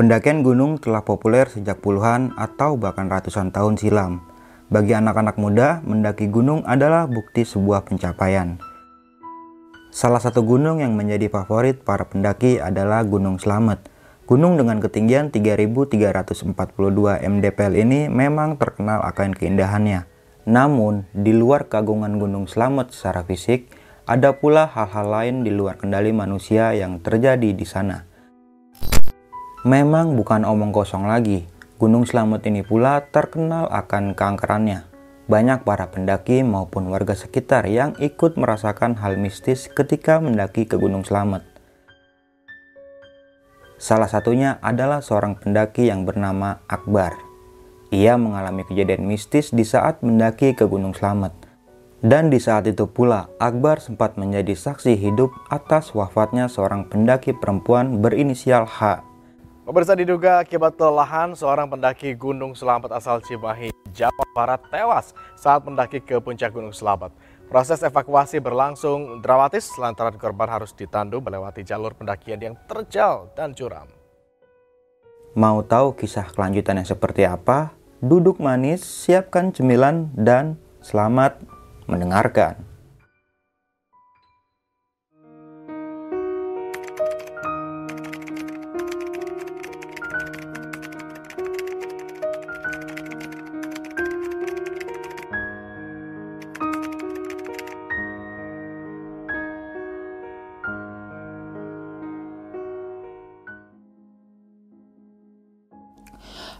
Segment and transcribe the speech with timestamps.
[0.00, 4.24] Pendakian gunung telah populer sejak puluhan atau bahkan ratusan tahun silam.
[4.72, 8.56] Bagi anak-anak muda, mendaki gunung adalah bukti sebuah pencapaian.
[9.92, 13.92] Salah satu gunung yang menjadi favorit para pendaki adalah Gunung Slamet.
[14.24, 16.48] Gunung dengan ketinggian 3342
[17.20, 20.08] mdpl ini memang terkenal akan keindahannya.
[20.48, 23.68] Namun, di luar kagungan Gunung Slamet secara fisik,
[24.08, 28.09] ada pula hal-hal lain di luar kendali manusia yang terjadi di sana.
[29.60, 31.44] Memang bukan omong kosong lagi,
[31.76, 34.88] Gunung Slamet ini pula terkenal akan keangkerannya.
[35.28, 41.04] Banyak para pendaki maupun warga sekitar yang ikut merasakan hal mistis ketika mendaki ke Gunung
[41.04, 41.44] Slamet.
[43.76, 47.20] Salah satunya adalah seorang pendaki yang bernama Akbar.
[47.92, 51.36] Ia mengalami kejadian mistis di saat mendaki ke Gunung Slamet.
[52.00, 58.00] Dan di saat itu pula, Akbar sempat menjadi saksi hidup atas wafatnya seorang pendaki perempuan
[58.00, 59.09] berinisial H
[59.70, 66.02] Pemirsa diduga akibat kelelahan, seorang pendaki Gunung Selamat asal Cimahi, Jawa Barat tewas saat mendaki
[66.02, 67.14] ke puncak Gunung Selamat.
[67.46, 73.86] Proses evakuasi berlangsung dramatis lantaran korban harus ditandu melewati jalur pendakian yang terjal dan curam.
[75.38, 77.70] Mau tahu kisah kelanjutannya seperti apa?
[78.02, 81.38] Duduk manis, siapkan cemilan, dan selamat
[81.86, 82.69] mendengarkan.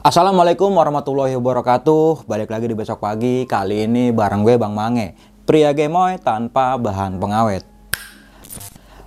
[0.00, 5.12] Assalamualaikum warahmatullahi wabarakatuh Balik lagi di besok pagi Kali ini bareng gue Bang Mange
[5.44, 7.68] Pria gemoy tanpa bahan pengawet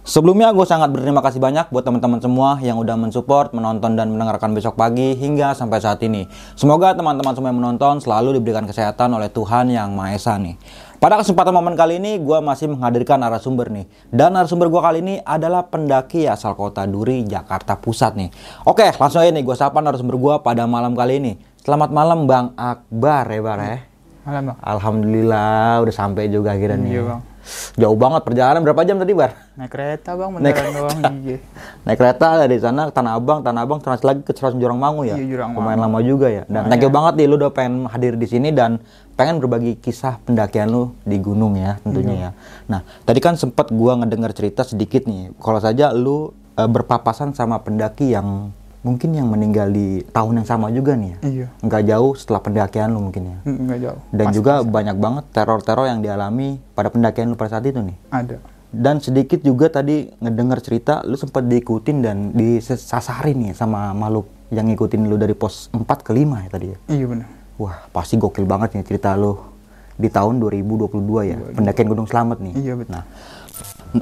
[0.05, 4.51] Sebelumnya gue sangat berterima kasih banyak buat teman-teman semua yang udah mensupport, menonton dan mendengarkan
[4.51, 6.27] besok pagi hingga sampai saat ini.
[6.59, 10.59] Semoga teman-teman semua yang menonton selalu diberikan kesehatan oleh Tuhan Yang Maha Esa nih.
[11.03, 13.91] Pada kesempatan momen kali ini, gue masih menghadirkan narasumber nih.
[14.07, 18.29] Dan narasumber gue kali ini adalah pendaki asal kota Duri, Jakarta Pusat nih.
[18.63, 21.35] Oke, langsung aja nih, gue sapa narasumber gue pada malam kali ini.
[21.59, 23.77] Selamat malam Bang Akbar ya Bar ya.
[24.23, 24.57] Malam bang.
[24.63, 26.91] Alhamdulillah udah sampai juga akhirnya nih.
[26.95, 27.21] Iya bang.
[27.75, 29.35] Jauh banget perjalanan berapa jam tadi Bar?
[29.59, 30.99] Naik kereta bang, Naik- beneran doang.
[31.27, 31.37] Iya.
[31.83, 35.03] Naik kereta dari sana ke Tanah Abang, Tanah Abang terus lagi ke Serosan Jurang Mangu
[35.03, 35.19] ya.
[35.19, 35.99] Iya, Jurang Lumayan Mangu.
[35.99, 36.47] lama juga ya.
[36.47, 38.79] Dan thank you banget nih lu udah pengen hadir di sini dan
[39.13, 42.29] pengen berbagi kisah pendakian lu di gunung ya tentunya ya.
[42.65, 45.33] Nah, tadi kan sempat gua ngedengar cerita sedikit nih.
[45.37, 48.49] Kalau saja lu eh, berpapasan sama pendaki yang
[48.81, 51.17] mungkin yang meninggal di tahun yang sama juga nih ya.
[51.23, 51.47] Iya.
[51.61, 53.37] Nggak jauh setelah pendakian lu mungkin ya.
[53.41, 53.99] Hmm, Nggak jauh.
[54.11, 57.97] Dan Pas- juga banyak banget teror-teror yang dialami pada pendakian lu pada saat itu nih.
[58.09, 58.37] ada.
[58.73, 64.65] Dan sedikit juga tadi ngedengar cerita lu sempat diikutin dan disasarin nih sama makhluk yang
[64.65, 66.77] ngikutin lu dari pos 4 ke 5 ya tadi ya.
[66.89, 67.27] Iya benar.
[67.61, 69.37] Wah, pasti gokil banget nih cerita lu
[69.93, 70.89] di tahun 2022
[71.29, 72.53] ya, pendakian Gunung Slamet nih.
[72.57, 72.97] Iya, betul.
[72.97, 73.05] Nah,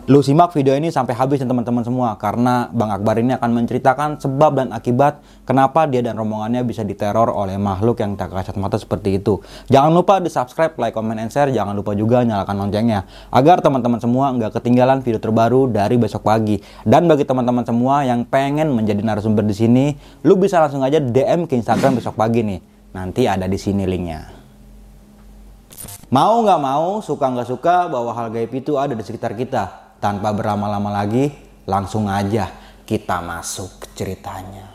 [0.08, 4.24] lu simak video ini sampai habis ya teman-teman semua karena Bang Akbar ini akan menceritakan
[4.24, 8.80] sebab dan akibat kenapa dia dan rombongannya bisa diteror oleh makhluk yang tak kasat mata
[8.80, 9.44] seperti itu.
[9.68, 11.52] Jangan lupa di subscribe, like, comment, and share.
[11.52, 13.04] Jangan lupa juga nyalakan loncengnya
[13.36, 16.64] agar teman-teman semua nggak ketinggalan video terbaru dari besok pagi.
[16.88, 19.86] Dan bagi teman-teman semua yang pengen menjadi narasumber di sini,
[20.24, 22.71] lu bisa langsung aja DM ke Instagram besok pagi nih.
[22.92, 24.28] Nanti ada di sini linknya.
[26.12, 29.96] Mau nggak mau, suka nggak suka bahwa hal gaib itu ada di sekitar kita.
[30.02, 31.32] Tanpa berlama-lama lagi,
[31.64, 32.52] langsung aja
[32.84, 34.71] kita masuk ceritanya.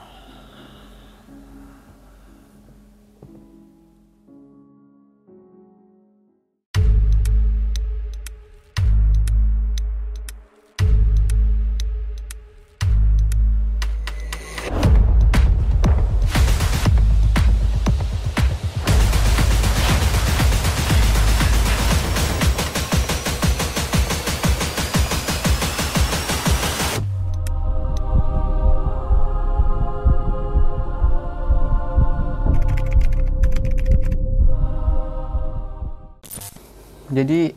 [37.16, 37.48] Jadi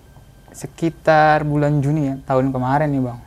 [0.55, 3.19] sekitar bulan Juni ya, tahun kemarin nih bang.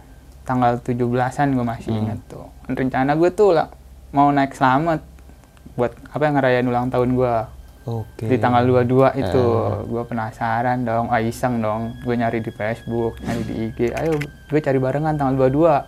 [0.43, 2.01] Tanggal 17-an gue masih Hmm.
[2.01, 2.49] ingat tuh.
[2.67, 3.69] Rencana gue tuh lah
[4.11, 5.05] mau naik selamat
[5.77, 7.35] buat apa yang ngerayain ulang tahun gue.
[7.83, 8.25] Oke.
[8.31, 9.85] Di tanggal 22 itu Eh.
[9.87, 11.93] gue penasaran dong, ah iseng dong.
[12.01, 13.79] Gue nyari di Facebook, nyari di IG.
[13.93, 15.85] Ayo gue cari barengan tanggal 22.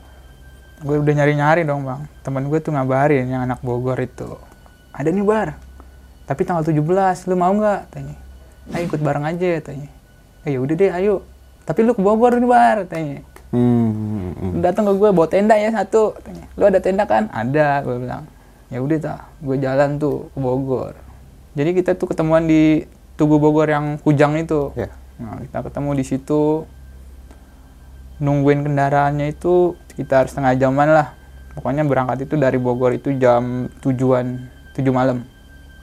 [0.85, 2.05] Gue udah nyari-nyari dong bang.
[2.21, 4.37] Temen gue tuh ngabarin yang anak Bogor itu.
[4.93, 5.57] Ada nih bar.
[6.27, 7.81] Tapi tanggal 17, lu mau nggak?
[7.89, 8.17] Tanya.
[8.71, 9.89] Ayo ikut bareng aja, tanya.
[10.45, 11.25] Eh, ya udah deh, ayo.
[11.65, 13.25] Tapi lu ke Bogor nih bar, tanya.
[13.51, 14.53] Hmm, hmm, hmm.
[14.61, 16.13] Datang ke gue bawa tenda ya satu.
[16.21, 16.45] Tanya.
[16.55, 17.33] Lu ada tenda kan?
[17.33, 18.25] Ada, gue bilang.
[18.73, 20.99] ya udah tak gue jalan tuh ke Bogor
[21.55, 22.83] jadi kita tuh ketemuan di
[23.15, 24.91] Tugu Bogor yang Kujang itu Ya.
[25.15, 26.67] nah kita ketemu di situ
[28.19, 31.15] nungguin kendaraannya itu sekitar setengah jaman lah
[31.55, 35.23] pokoknya berangkat itu dari Bogor itu jam tujuan tujuh malam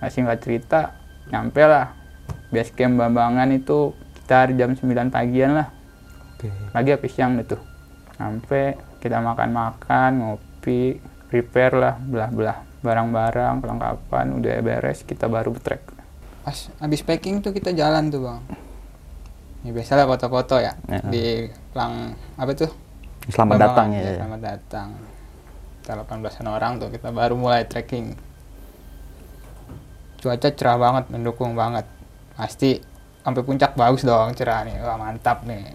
[0.03, 0.91] nah, singkat cerita
[1.31, 1.95] nyampe lah
[2.51, 3.95] base camp Bambangan itu
[4.31, 5.67] sekitar jam 9 pagian lah.
[6.39, 6.47] Oke.
[6.71, 7.59] lagi habis siang itu.
[8.15, 15.83] Sampai kita makan-makan ngopi prepare lah belah-belah barang-barang perlengkapan udah beres kita baru trek
[16.41, 18.41] pas habis packing tuh kita jalan tuh bang.
[19.61, 21.03] Ya biasalah foto-foto ya Ya.
[21.05, 21.45] di
[21.75, 22.71] lang apa tuh?
[23.27, 24.11] Selamat Bambangan, datang ya.
[24.17, 24.87] selamat datang.
[25.77, 28.15] Kita 18 orang tuh kita baru mulai trekking.
[30.17, 31.85] Cuaca cerah banget mendukung banget.
[32.33, 32.81] Pasti
[33.21, 35.65] sampai puncak bagus dong cerah nih wah mantap nih.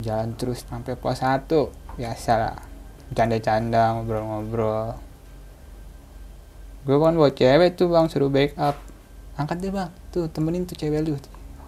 [0.00, 1.68] Jalan terus sampai pos satu.
[1.94, 2.56] Biasa lah.
[3.10, 4.96] Canda-canda ngobrol-ngobrol.
[6.80, 8.80] Gue kan bawa cewek tuh bang suruh backup.
[9.36, 9.90] Angkat deh bang.
[10.08, 11.14] Tuh temenin tuh cewek lu.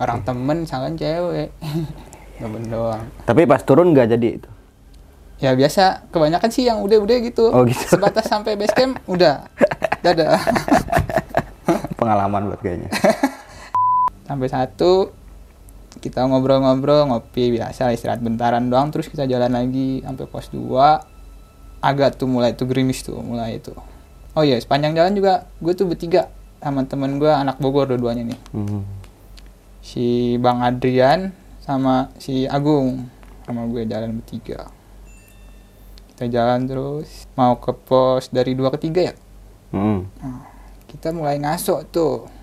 [0.00, 1.52] Orang temen misalkan cewek.
[2.32, 3.06] Temen doang.
[3.22, 4.50] Tapi pas turun nggak jadi itu.
[5.38, 6.08] ya biasa.
[6.08, 7.78] Kebanyakan sih yang udah-udah gitu, Oh, gitu.
[7.86, 9.46] sebatas sampai base camp udah.
[10.02, 10.40] Dadah.
[11.94, 12.90] Pengalaman buat kayaknya.
[14.32, 15.12] sampai satu
[16.00, 22.16] kita ngobrol-ngobrol ngopi biasa istirahat bentaran doang terus kita jalan lagi sampai pos 2 agak
[22.16, 23.76] tuh mulai tuh gerimis tuh mulai itu.
[24.32, 26.32] Oh iya sepanjang jalan juga gue tuh bertiga
[26.64, 28.40] sama temen gue anak Bogor dua-duanya nih.
[28.56, 28.82] Hmm.
[29.82, 33.12] si Bang Adrian sama si Agung
[33.44, 34.72] sama gue jalan bertiga.
[36.14, 39.14] Kita jalan terus mau ke pos dari dua ke tiga ya?
[39.76, 40.08] Hmm.
[40.88, 42.41] kita mulai ngaso tuh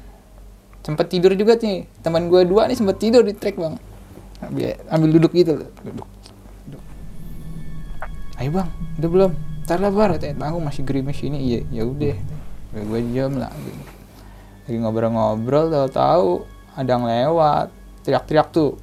[0.83, 1.85] sempet tidur juga nih.
[2.03, 3.75] Teman gue dua nih sempet tidur di trek bang.
[4.39, 5.69] Ambil, ambil duduk gitu loh.
[5.83, 6.09] Duduk,
[6.67, 6.83] duduk.
[8.39, 8.69] ayo bang.
[8.99, 9.31] Udah belum?
[9.67, 10.09] Ntar lah bar.
[10.15, 11.37] Katanya tanggung masih gerimis ini.
[11.43, 12.15] Iya ya udah.
[12.73, 13.83] Gue diam lah gitu.
[14.69, 16.45] lagi ngobrol-ngobrol tahu-tahu
[16.77, 17.67] ada yang lewat.
[18.05, 18.77] Teriak-teriak tuh.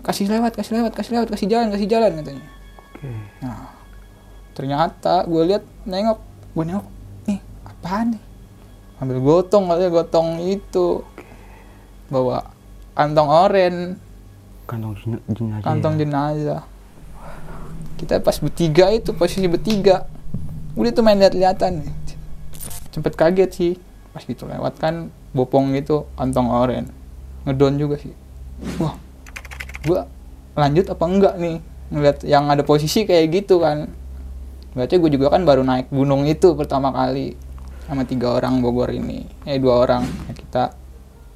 [0.00, 2.46] Kasih lewat kasih lewat kasih lewat kasih jalan kasih jalan katanya.
[2.96, 3.10] Oke.
[3.44, 3.72] Nah,
[4.56, 6.20] ternyata gue lihat nengok,
[6.56, 6.86] gue nengok,
[7.28, 8.22] nih apaan nih?
[9.00, 11.00] Ambil gotong katanya gotong itu
[12.12, 12.52] bawa
[12.92, 13.76] kantong oren,
[14.68, 15.64] Kantong jen- jenazah.
[15.64, 16.62] kantong jenazah.
[17.96, 20.04] Kita pas bertiga itu posisi bertiga,
[20.76, 21.80] udah tuh main lihat-lihatan.
[22.92, 23.72] Sempet kaget sih,
[24.12, 26.84] pas gitu lewat kan bopong gitu kantong oren,
[27.48, 28.12] ngedon juga sih.
[28.76, 29.00] Wah,
[29.86, 30.04] gua
[30.52, 31.56] lanjut apa enggak nih
[31.88, 33.88] ngeliat yang ada posisi kayak gitu kan
[34.70, 37.34] Berarti gue juga kan baru naik gunung itu pertama kali
[37.90, 39.26] sama tiga orang Bogor ini.
[39.42, 40.06] Eh dua orang.
[40.30, 40.64] Ya, kita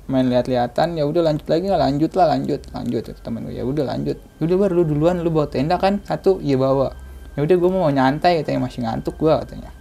[0.06, 1.82] main lihat-lihatan ya udah lanjut lagi nggak?
[1.82, 2.60] Lanjut lah lanjut.
[2.70, 3.58] Lanjut kata temen gue.
[3.58, 4.22] Ya udah lanjut.
[4.38, 5.98] Udah baru lu duluan lu bawa tenda kan?
[6.06, 6.94] Satu iya bawa.
[7.34, 8.70] Ya udah gue mau nyantai katanya.
[8.70, 9.74] Masih ngantuk gue katanya.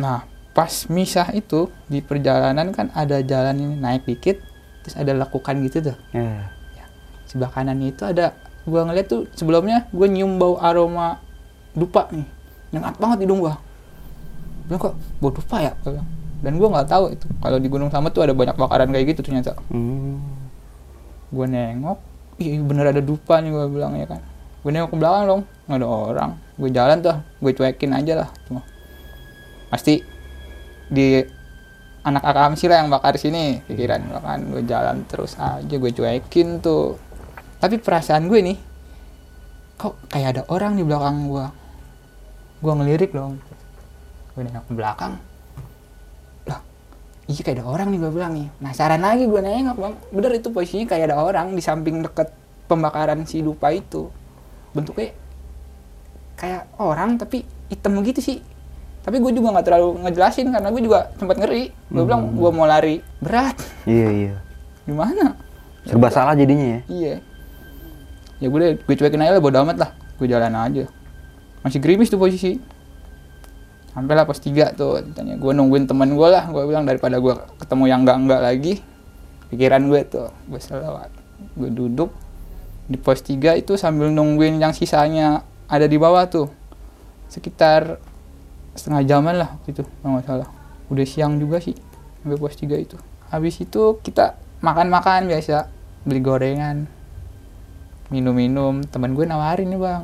[0.00, 0.24] Nah
[0.56, 4.40] pas misah itu di perjalanan kan ada jalan ini naik dikit
[4.82, 5.96] terus ada lekukan gitu tuh.
[6.16, 6.48] Ya.
[7.28, 8.32] sebelah kanannya itu ada
[8.64, 11.20] gua ngeliat tuh sebelumnya gue nyium bau aroma
[11.76, 12.24] dupa nih.
[12.72, 13.67] Nyengat banget hidung gua
[14.68, 15.72] bilang kok bau dupa ya?
[16.38, 17.26] Dan gua nggak tahu itu.
[17.42, 19.58] Kalau di Gunung Slamet tuh ada banyak bakaran kayak gitu ternyata.
[19.72, 20.20] Hmm.
[21.28, 22.00] gue nengok
[22.40, 24.20] ih bener ada dupa nih gue bilang ya kan.
[24.64, 26.30] Gue nengok ke belakang dong nggak ada orang.
[26.56, 28.64] Gue jalan tuh gue cuekin aja lah cuma.
[29.68, 30.00] Pasti
[30.88, 31.20] di
[32.00, 35.92] anak akam sih lah yang bakar sini pikiran gua kan gue jalan terus aja gue
[35.92, 36.96] cuekin tuh.
[37.60, 38.58] Tapi perasaan gue nih
[39.76, 41.46] kok kayak ada orang di belakang gue
[42.58, 43.38] gue ngelirik dong
[44.38, 45.18] gue nengok ke belakang.
[46.46, 46.62] Lah
[47.26, 48.46] iya kayak ada orang nih gue bilang nih.
[48.62, 52.30] Penasaran lagi gue nengok bang bener itu posisinya kayak ada orang di samping deket
[52.70, 54.14] pembakaran si lupa itu.
[54.70, 55.10] Bentuknya
[56.38, 58.38] kayak orang tapi hitam gitu sih.
[59.02, 61.74] Tapi gue juga nggak terlalu ngejelasin karena gue juga sempat ngeri.
[61.90, 63.02] Gue bilang gue mau lari.
[63.18, 63.58] Berat.
[63.90, 64.34] Iya iya.
[64.86, 65.34] gimana?
[65.82, 66.80] Serba salah jadinya ya.
[66.86, 67.14] iya.
[68.38, 69.90] Ya gue deh gue cuekin aja lah bodo amat lah.
[70.14, 70.86] Gue jalan aja.
[71.66, 72.77] Masih gerimis tuh posisi
[73.98, 76.46] sampai lah pos tiga tuh tanya gue nungguin teman gue lah.
[76.46, 78.74] Gue bilang daripada gue ketemu yang enggak enggak lagi
[79.50, 81.10] pikiran gue tuh gue lewat
[81.58, 82.14] gue duduk
[82.86, 86.46] di pos tiga itu sambil nungguin yang sisanya ada di bawah tuh.
[87.26, 87.98] Sekitar
[88.78, 90.48] setengah jaman lah gitu nggak salah.
[90.94, 91.74] Udah siang juga sih
[92.22, 92.94] sampai pos tiga itu.
[93.34, 95.66] Habis itu kita makan-makan biasa
[96.06, 96.86] beli gorengan
[98.14, 98.86] minum-minum.
[98.86, 100.02] Temen gue nawarin nih bang.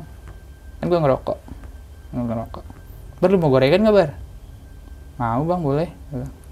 [0.83, 1.39] Kan gue ngerokok.
[2.11, 2.74] Ngerokok
[3.25, 4.09] bar lu mau gorengan nggak bar?
[5.17, 5.89] Mau bang boleh.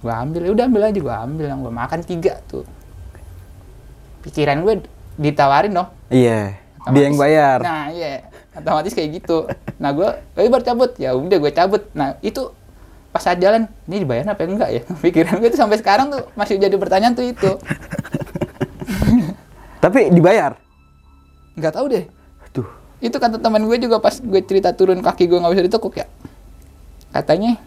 [0.01, 0.41] Gue ambil.
[0.41, 1.45] Ya udah ambil aja gue ambil.
[1.45, 2.65] Yang gue makan tiga tuh.
[4.25, 4.81] Pikiran gue
[5.21, 6.57] ditawarin dong Iya.
[6.89, 7.61] Dia yang bayar.
[7.61, 8.25] nah iya.
[8.57, 9.45] Otomatis kayak gitu.
[9.77, 10.97] Nah gue eh bar cabut.
[10.97, 11.85] Ya udah gue cabut.
[11.93, 12.49] Nah itu
[13.13, 14.81] pas saat jalan ini dibayar apa enggak ya?
[15.05, 17.51] Pikiran gue tuh sampai sekarang tuh masih jadi pertanyaan tuh itu.
[19.85, 20.57] Tapi dibayar.
[21.53, 22.05] nggak tahu deh.
[22.49, 22.65] Tuh.
[22.97, 26.07] itu kata teman gue juga pas gue cerita turun kaki gue nggak bisa ditekuk ya
[27.13, 27.61] katanya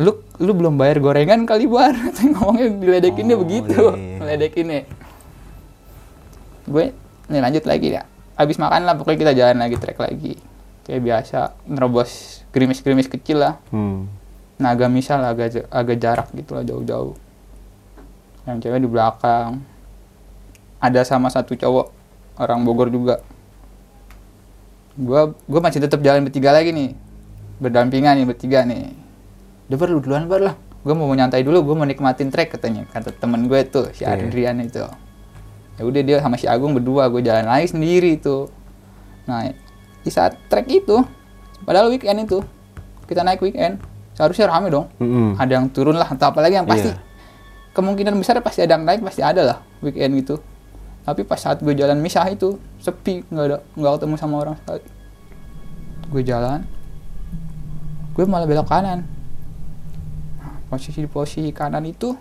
[0.00, 1.92] lu lu belum bayar gorengan kali bar.
[2.08, 3.76] Katanya ngomongnya diledekinnya Oh, begitu.
[3.92, 4.16] iya, iya.
[4.18, 4.80] diledekinnya
[6.62, 6.84] gue
[7.28, 8.02] nih lanjut lagi ya.
[8.34, 10.34] Habis makan lah pokoknya kita jalan lagi trek lagi.
[10.82, 11.38] Kayak biasa
[11.68, 13.60] nerobos gerimis-gerimis kecil lah.
[13.70, 14.08] Hmm.
[14.56, 17.14] nah agak misal agak agak jarak gitu lah jauh-jauh.
[18.46, 19.60] Yang cewek di belakang.
[20.78, 21.90] Ada sama satu cowok
[22.38, 23.20] orang Bogor juga.
[24.94, 26.94] Gua gua masih tetap jalan bertiga lagi nih
[27.62, 28.90] berdampingan nih bertiga nih.
[29.70, 30.54] Udah bar lu duluan bar lah.
[30.82, 32.82] Gua mau nyantai dulu gua mau nikmatin trek katanya.
[32.86, 34.18] Kata temen gue tuh si Iya.
[34.18, 34.82] Adrian itu.
[35.72, 38.50] Ya udah dia sama si Agung berdua gue jalan lagi sendiri tuh
[39.22, 39.46] nah
[40.02, 40.98] di saat trek itu
[41.62, 42.42] padahal weekend itu
[43.06, 43.78] kita naik weekend
[44.12, 44.90] seharusnya rame dong.
[44.98, 45.38] Mm-mm.
[45.38, 46.98] ada yang turun lah atau apalagi yang pasti Iya.
[47.72, 50.42] kemungkinan besar pasti ada yang naik pasti ada lah weekend gitu
[51.02, 54.82] tapi pas saat gue jalan misah itu sepi nggak ada nggak ketemu sama orang sekali.
[56.08, 56.60] Gue jalan
[58.12, 59.08] gue malah belok kanan.
[60.38, 62.12] Nah, posisi di posisi kanan itu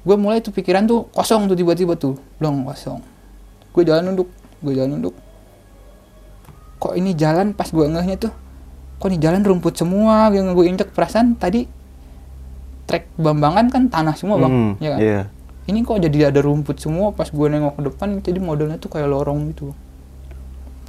[0.00, 2.16] gue mulai tuh pikiran tuh kosong tuh tiba-tiba tuh.
[2.38, 3.02] Belum kosong.
[3.74, 4.30] Gue jalan nunduk
[4.62, 5.14] gue jalan nunduk.
[6.80, 8.32] Kok ini jalan pas gue ngehnya tuh?
[9.00, 10.30] Kok ini jalan rumput semua?
[10.32, 11.66] Yang gue injek perasaan tadi
[12.88, 14.50] trek bambangan kan tanah semua bang.
[14.50, 15.00] Mm, ya kan?
[15.00, 15.22] Iya.
[15.70, 18.08] ini kok jadi ada rumput semua pas gue nengok ke depan?
[18.18, 19.70] Jadi modelnya tuh kayak lorong gitu.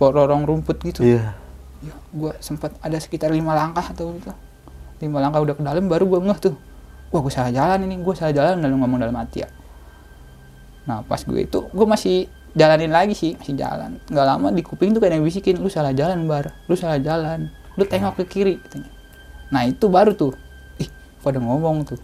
[0.01, 1.05] Lorong rumput gitu.
[1.05, 1.37] Iya.
[1.81, 4.29] Ya gue sempat ada sekitar lima langkah atau gitu.
[5.01, 6.55] Lima langkah udah ke dalam baru gue ngeh tuh.
[7.09, 9.49] Wah gue salah jalan ini gue salah jalan lalu ngomong dalam hati ya.
[10.85, 13.97] Nah pas gue itu gue masih jalanin lagi sih masih jalan.
[14.07, 16.53] Nggak lama di kuping tuh kayak yang bisikin lu salah jalan bar.
[16.69, 17.49] Lu salah jalan.
[17.75, 18.91] Lu tengok ke kiri katanya.
[19.49, 20.37] Nah itu baru tuh.
[20.77, 20.87] Ih
[21.25, 21.99] pada ngomong tuh.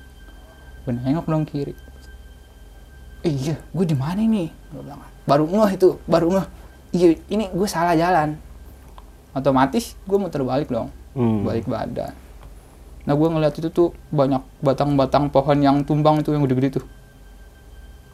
[0.83, 1.77] Gue nengok dong kiri.
[3.21, 4.49] "Eh, iya gue di mana nih
[5.27, 6.47] baru ngeh itu baru ngeh.
[6.95, 8.39] Iya ini gue salah jalan
[9.33, 11.41] otomatis gue muter balik dong Hmm.
[11.41, 12.13] balik badan
[13.07, 16.85] nah gue ngeliat itu tuh banyak batang-batang pohon yang tumbang itu yang gede-gede tuh.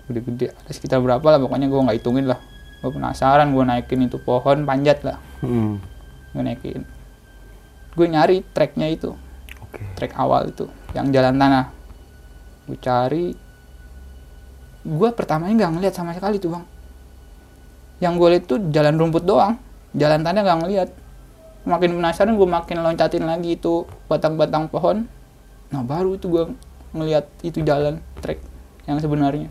[0.06, 2.38] Gede-gede ada sekitar berapa lah pokoknya gue nggak hitungin lah.
[2.78, 5.18] Gue penasaran gue naikin itu pohon panjat lah.
[5.42, 5.82] Mm.
[6.38, 6.86] gue naikin.
[7.98, 9.18] Gue nyari treknya itu
[9.66, 9.82] Oke.
[9.98, 11.74] trek awal itu yang jalan tanah.
[12.70, 13.34] Gue cari.
[14.86, 16.66] Gue pertamanya nggak ngeliat sama sekali tuh bang.
[17.98, 19.58] Yang gue lihat tuh jalan rumput doang
[19.94, 20.90] jalan tanah nggak ngeliat
[21.64, 25.08] makin penasaran gue makin loncatin lagi itu batang-batang pohon
[25.68, 26.44] nah baru itu gue
[26.92, 28.40] ngeliat itu jalan trek
[28.84, 29.48] yang sebenarnya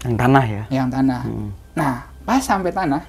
[0.00, 0.62] Yang tanah ya.
[0.68, 1.50] yang tanah Mm.
[1.74, 3.02] Nah, pas sampai tanah,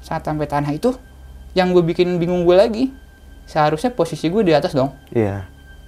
[0.00, 0.94] saat sampai tanah itu,
[1.52, 2.84] yang gue bikin bingung gue lagi,
[3.44, 5.44] seharusnya posisi gue di atas dong, Iya.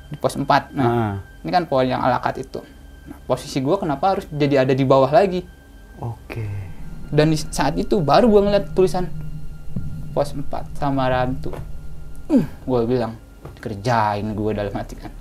[0.06, 0.44] di pos 4.
[0.72, 1.14] Nah, Ah.
[1.40, 2.60] ini kan pohon yang alakat itu.
[3.06, 5.46] Nah, posisi gue kenapa harus jadi ada di bawah lagi?
[5.96, 6.44] Oke.
[7.08, 9.08] Dan di saat itu baru gue ngeliat tulisan
[10.18, 11.54] pos 4 sama rantu.
[12.26, 13.14] Uh, gue bilang,
[13.62, 15.14] kerjain gue dalam hati kan.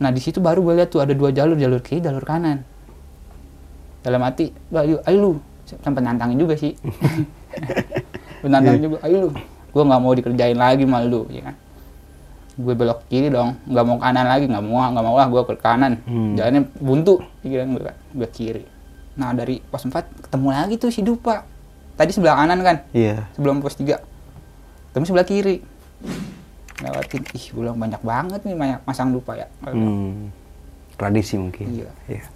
[0.00, 2.64] Nah, di situ baru gue lihat tuh ada dua jalur, jalur kiri, jalur kanan.
[4.00, 5.32] Dalam hati, "Wah, ayo, ayo lu.
[5.84, 6.72] Sampai nantangin juga sih.
[8.48, 9.30] Nantangin juga, ayo lu.
[9.70, 11.56] Gue nggak mau dikerjain lagi mal lu, ya kan.
[12.56, 15.54] Gue belok kiri dong, nggak mau kanan lagi, nggak mau, nggak mau lah gue ke
[15.60, 16.00] kanan.
[16.08, 16.34] Hmm.
[16.34, 18.64] Jalannya buntu, pikiran gue, gue kiri.
[19.20, 21.51] Nah dari pos 4 ketemu lagi tuh si Dupa.
[22.02, 23.30] Tadi sebelah kanan kan, Iya.
[23.30, 24.02] sebelum pos 3.
[24.90, 25.62] Ketemu sebelah kiri.
[26.82, 29.46] Lewatin, ih bilang banyak banget nih banyak masang Dupa ya.
[29.62, 30.34] Hmm.
[30.98, 31.62] Tradisi mungkin.
[31.70, 31.86] Iya.
[32.10, 32.26] Iya.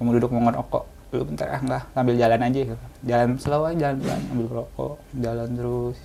[0.00, 2.60] Kamu duduk mau ngerokok, dulu bentar ah enggak, sambil jalan aja.
[3.04, 5.98] Jalan slow aja, jalan pelan, ambil rokok, jalan terus.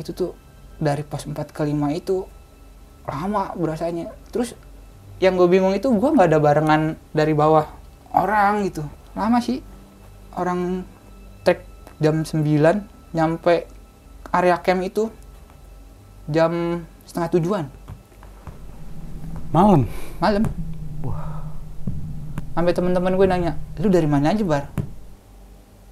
[0.00, 0.32] Itu tuh
[0.80, 2.24] dari pos 4 ke 5 itu
[3.04, 4.08] lama berasanya.
[4.32, 4.56] Terus
[5.20, 7.68] yang gue bingung itu gue nggak ada barengan dari bawah
[8.16, 8.80] orang gitu.
[9.12, 9.60] Lama sih.
[10.32, 10.88] Orang
[12.02, 13.70] jam 9 nyampe
[14.34, 15.06] area camp itu
[16.26, 17.64] jam setengah tujuan
[19.52, 19.84] Malam.
[20.16, 20.48] malam.
[22.56, 24.64] Sampai teman-teman gue nanya, lu dari mana aja bar?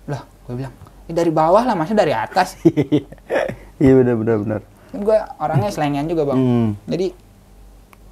[0.09, 0.73] Lah, gue bilang,
[1.05, 2.57] "Ya dari bawah lah, masa dari atas?
[3.81, 4.61] Iya benar benar benar.
[4.93, 6.37] Kan gue orangnya selengean juga bang.
[6.37, 6.69] Hmm.
[6.85, 7.17] Jadi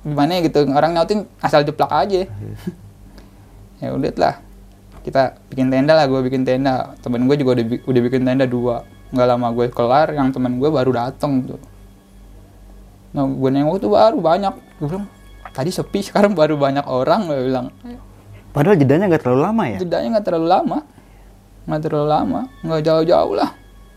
[0.00, 2.24] gimana ya gitu, orang nyautin asal jeplak aja.
[3.84, 4.40] ya udah lah,
[5.08, 6.92] kita bikin tenda lah, gue bikin tenda.
[7.00, 8.84] Temen gue juga udah, udah bikin tenda dua.
[9.08, 11.60] Nggak lama gue kelar, yang temen gue baru dateng tuh.
[13.16, 14.52] Nah, gue nengok tuh baru banyak.
[14.76, 15.08] Gue bilang,
[15.56, 17.24] tadi sepi, sekarang baru banyak orang.
[17.24, 17.72] Gue bilang,
[18.48, 19.78] Padahal jedanya nggak terlalu lama ya.
[19.78, 20.78] jedanya nggak terlalu lama
[21.68, 23.50] nggak terlalu lama nggak jauh-jauh lah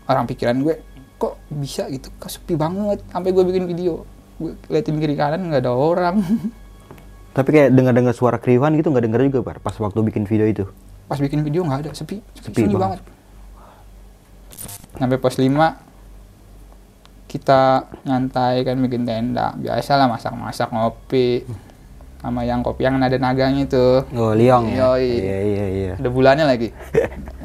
[0.06, 0.74] orang pikiran gue
[1.16, 4.04] kok bisa gitu kok sepi banget sampai gue bikin video
[4.36, 6.20] gue liatin kiri kanan nggak ada orang
[7.32, 10.64] Tapi kayak dengar-dengar suara keriuhan gitu nggak denger juga, Bar, pas waktu bikin video itu.
[11.12, 12.24] Pas bikin video nggak ada sepi.
[12.40, 13.04] Sepi sunyi banget.
[13.04, 13.20] banget.
[14.96, 15.52] Sampai pos 5
[17.28, 19.52] kita nyantai kan bikin tenda.
[19.60, 21.44] Biasa lah masak-masak ngopi.
[22.24, 24.08] Sama yang kopi yang ada naganya itu.
[24.16, 24.96] Oh, Liong ya.
[24.96, 25.20] Yoi.
[25.20, 25.92] Iya, iya, iya.
[26.00, 26.72] ada bulannya lagi.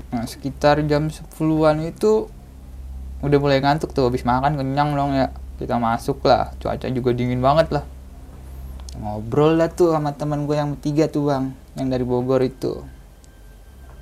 [0.07, 2.31] Nah, sekitar jam 10-an itu
[3.19, 4.07] udah mulai ngantuk tuh.
[4.07, 5.35] Habis makan kenyang dong ya.
[5.59, 6.55] Kita masuk lah.
[6.63, 7.83] Cuaca juga dingin banget lah.
[8.95, 11.51] Ngobrol lah tuh sama teman gue yang bertiga tuh bang.
[11.75, 12.87] Yang dari Bogor itu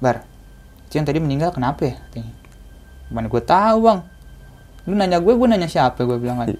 [0.05, 0.35] bar
[0.95, 1.95] yang tadi meninggal kenapa ya?
[3.11, 3.99] Mana gue tahu bang.
[4.87, 6.07] Lu nanya gue gue nanya siapa?
[6.07, 6.55] Gue bilang kan.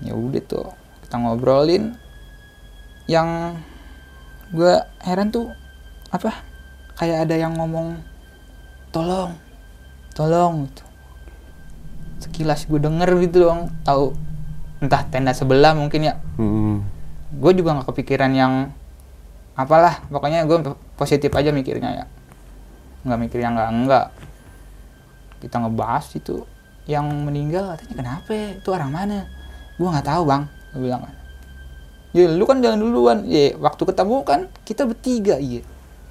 [0.00, 0.72] Ya udah tuh
[1.04, 1.96] kita ngobrolin
[3.06, 3.60] yang
[4.50, 5.52] gue heran tuh
[6.08, 6.32] apa?
[6.96, 8.00] Kayak ada yang ngomong
[8.94, 9.36] tolong
[10.16, 10.84] tolong gitu.
[12.24, 14.16] Sekilas gue denger gitu dong tahu.
[14.80, 16.14] Entah tenda sebelah mungkin ya.
[16.40, 16.84] Hmm.
[17.26, 18.72] gue juga nggak kepikiran yang
[19.58, 20.56] apalah pokoknya gue
[20.96, 22.04] positif aja mikirnya ya.
[23.06, 24.06] Nggak mikir yang nggak enggak
[25.38, 26.42] kita ngebahas itu
[26.88, 28.32] yang meninggal katanya kenapa?
[28.56, 29.18] Itu orang mana?
[29.76, 31.14] Gue nggak tahu bang gue bilang kan.
[32.16, 33.18] Ya lu kan jalan duluan.
[33.28, 35.36] Ya waktu ketemu kan kita bertiga.
[35.36, 35.62] Iya.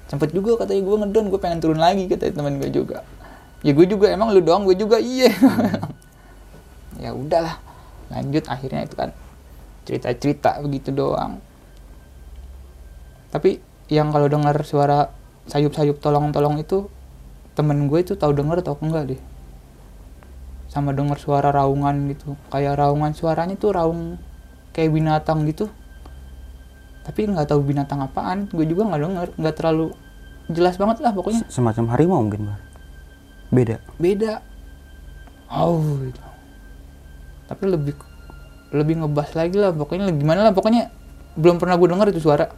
[0.06, 3.02] Sempet juga katanya gue ngedon gue pengen turun lagi kata teman gue juga.
[3.66, 5.02] Ya gue juga emang lu doang gue juga.
[5.02, 5.34] Iya.
[6.96, 7.60] Ya udahlah
[8.08, 8.48] lanjut.
[8.48, 9.12] Akhirnya itu kan
[9.84, 11.44] cerita-cerita begitu doang.
[13.28, 15.14] Tapi yang kalau dengar suara
[15.46, 16.90] sayup-sayup tolong-tolong itu
[17.54, 19.20] temen gue itu tahu denger atau enggak deh
[20.66, 22.36] sama dengar suara raungan gitu.
[22.52, 24.20] Kayak raungan suaranya tuh raung
[24.76, 25.72] kayak binatang gitu.
[27.00, 29.28] Tapi nggak tahu binatang apaan gue juga nggak denger.
[29.40, 29.94] Nggak terlalu
[30.52, 31.48] jelas banget lah pokoknya.
[31.48, 32.60] Se- Semacam harimau mungkin, Bar.
[33.48, 33.76] Beda.
[33.96, 34.42] beda.
[35.46, 36.18] Oh gitu.
[37.46, 37.94] tapi lebih
[38.74, 39.70] lebih ngebas lagi lah.
[39.70, 40.90] Pokoknya gimana lah pokoknya
[41.38, 42.50] belum pernah gue denger itu suara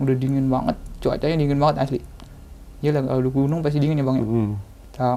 [0.00, 0.76] udah dingin banget.
[1.04, 2.00] Cuacanya dingin banget asli.
[2.80, 4.24] Ya lah kalau di gunung pasti dingin ya bang ya?
[4.24, 4.52] Hmm.
[4.90, 5.08] kita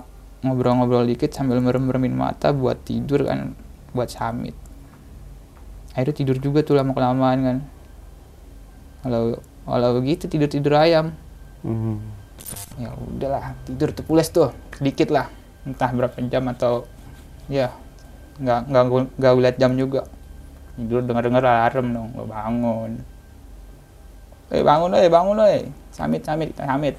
[0.44, 3.56] ngobrol-ngobrol dikit sambil merem-meremin mata buat tidur kan
[3.96, 4.52] buat summit.
[5.96, 7.58] Akhirnya tidur juga tuh lama kelamaan kan.
[9.08, 11.16] Kalau kalau begitu tidur tidur ayam.
[11.64, 12.04] Hmm.
[12.76, 15.32] ya udahlah tidur terpules tuh sedikit lah.
[15.64, 16.84] Entah berapa jam atau
[17.48, 17.72] ya
[18.44, 18.84] nggak nggak
[19.16, 20.04] nggak liat jam juga.
[20.76, 23.13] Tidur dengar dengar alarm dong gue bangun
[24.54, 25.66] eh bangun eh bangun eh.
[25.90, 26.96] Samit samit samit.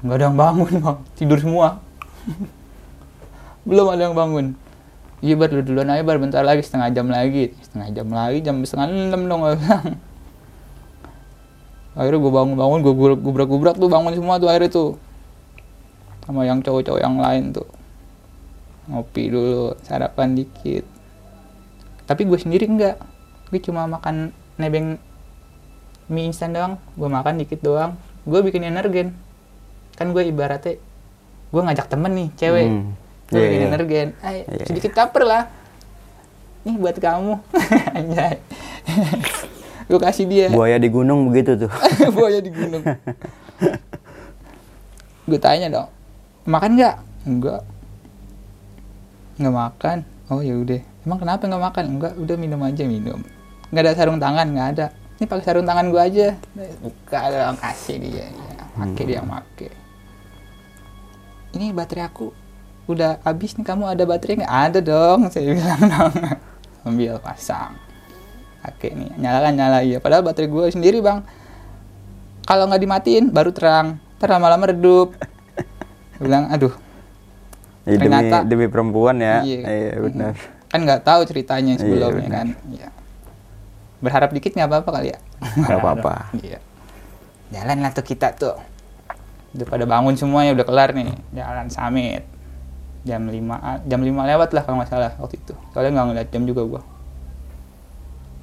[0.00, 0.98] Nggak ada yang bangun bang.
[1.12, 1.78] Tidur semua.
[3.68, 4.56] Belum ada yang bangun.
[5.18, 6.16] Iya bar lu duluan aja bar.
[6.16, 7.52] Bentar lagi setengah jam lagi.
[7.60, 9.42] Setengah jam lagi jam setengah enam dong
[11.98, 14.90] akhirnya gue bangun-bangun gue gubrak-gubrak tuh bangun semua tuh akhirnya tuh.
[16.22, 17.66] Sama yang cowok-cowok yang lain tuh.
[18.86, 20.86] Ngopi dulu sarapan dikit.
[22.06, 23.02] Tapi gue sendiri enggak.
[23.50, 24.30] Gue cuma makan
[24.62, 25.02] nebeng
[26.08, 27.96] mie instan doang gue makan dikit doang.
[28.24, 29.16] Gue bikin energen.
[29.94, 30.80] Kan gue ibaratnya
[31.48, 32.66] gue ngajak temen nih cewek.
[32.66, 32.92] Hmm.
[33.28, 33.68] gue Iya, bikin iya.
[33.68, 34.06] energen.
[34.20, 34.64] Ay, Iya.
[34.64, 35.42] sedikit caper lah.
[36.64, 37.34] Nih buat kamu.
[37.96, 38.36] Anjay.
[39.88, 40.52] Gue kasih dia.
[40.52, 41.72] Buaya di gunung begitu tuh.
[42.16, 42.84] buaya di gunung.
[45.24, 45.88] Gue tanya dong
[46.48, 46.96] makan nggak?
[47.28, 47.62] Enggak.
[49.36, 49.98] Nggak makan.
[50.32, 50.80] Oh ya udah.
[51.04, 51.84] Emang kenapa nggak makan?
[51.96, 53.20] Enggak udah minum aja minum.
[53.68, 54.86] Nggak ada sarung tangan nggak ada
[55.18, 56.28] ini pakai sarung tangan gue aja
[56.78, 59.70] buka dong kasih dia ya, pakai dia pakai
[61.52, 62.30] ini baterai aku
[62.88, 66.14] udah habis nih kamu ada baterai nggak ada dong saya bilang dong
[66.86, 67.74] ambil pasang
[68.58, 70.02] Oke nih, nyalakan nyala iya.
[70.02, 71.22] Padahal baterai gue sendiri bang,
[72.42, 75.14] kalau nggak dimatiin baru terang, ntar lama-lama redup.
[76.18, 76.74] Gue bilang, aduh,
[77.86, 79.40] Ya, demi, Ternyata- demi perempuan ya.
[79.40, 79.60] Iya.
[79.64, 80.34] Iya, benar.
[80.68, 82.34] kan nggak tahu ceritanya sebelumnya benar.
[82.34, 82.46] kan.
[82.68, 82.88] Iya.
[83.98, 85.18] Berharap dikit nggak apa-apa kali ya.
[85.58, 86.12] Nggak apa-apa.
[86.44, 86.58] Iya.
[87.48, 88.56] Jalan lah tuh kita tuh.
[89.56, 92.22] Udah pada bangun semuanya udah kelar nih, jalan summit.
[93.08, 95.54] Jam 5 jam 5 lewat lah kalau nggak salah waktu itu.
[95.72, 96.82] Soalnya nggak ngeliat jam juga gua.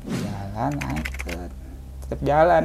[0.09, 1.51] Jalan, angkat.
[2.01, 2.63] Tetap jalan.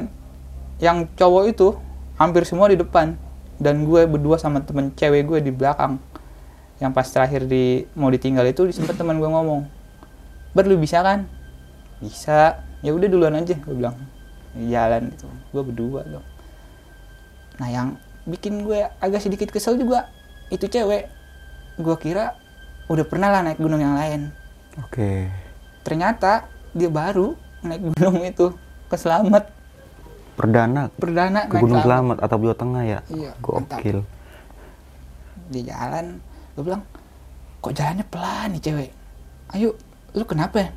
[0.81, 1.69] Yang cowok itu
[2.17, 3.21] hampir semua di depan
[3.61, 6.01] dan gue berdua sama temen cewek gue di belakang
[6.81, 9.69] yang pas terakhir di mau ditinggal itu sempat teman gue ngomong
[10.57, 11.29] ber lu bisa kan
[12.01, 13.97] bisa ya udah duluan aja gue bilang.
[14.57, 16.27] Jalan itu gue berdua dong.
[17.61, 17.89] Nah yang
[18.27, 20.11] bikin gue agak sedikit kesel juga
[20.51, 21.07] itu cewek.
[21.79, 22.37] Gue kira
[22.91, 24.35] udah pernah lah naik gunung yang lain.
[24.79, 25.27] Oke.
[25.83, 27.35] ternyata dia baru
[27.67, 28.55] naik gunung itu
[28.87, 29.51] ke Selamat
[30.39, 30.89] Perdana?
[30.95, 32.99] Perdana ke naik Gunung Selamat Selamat atau Jawa Tengah ya.
[33.11, 33.99] Iya, Gokil.
[35.51, 36.23] di jalan
[36.55, 36.83] gue bilang
[37.59, 38.91] kok jalannya pelan nih cewek?
[39.51, 39.75] Ayo
[40.15, 40.71] lu kenapa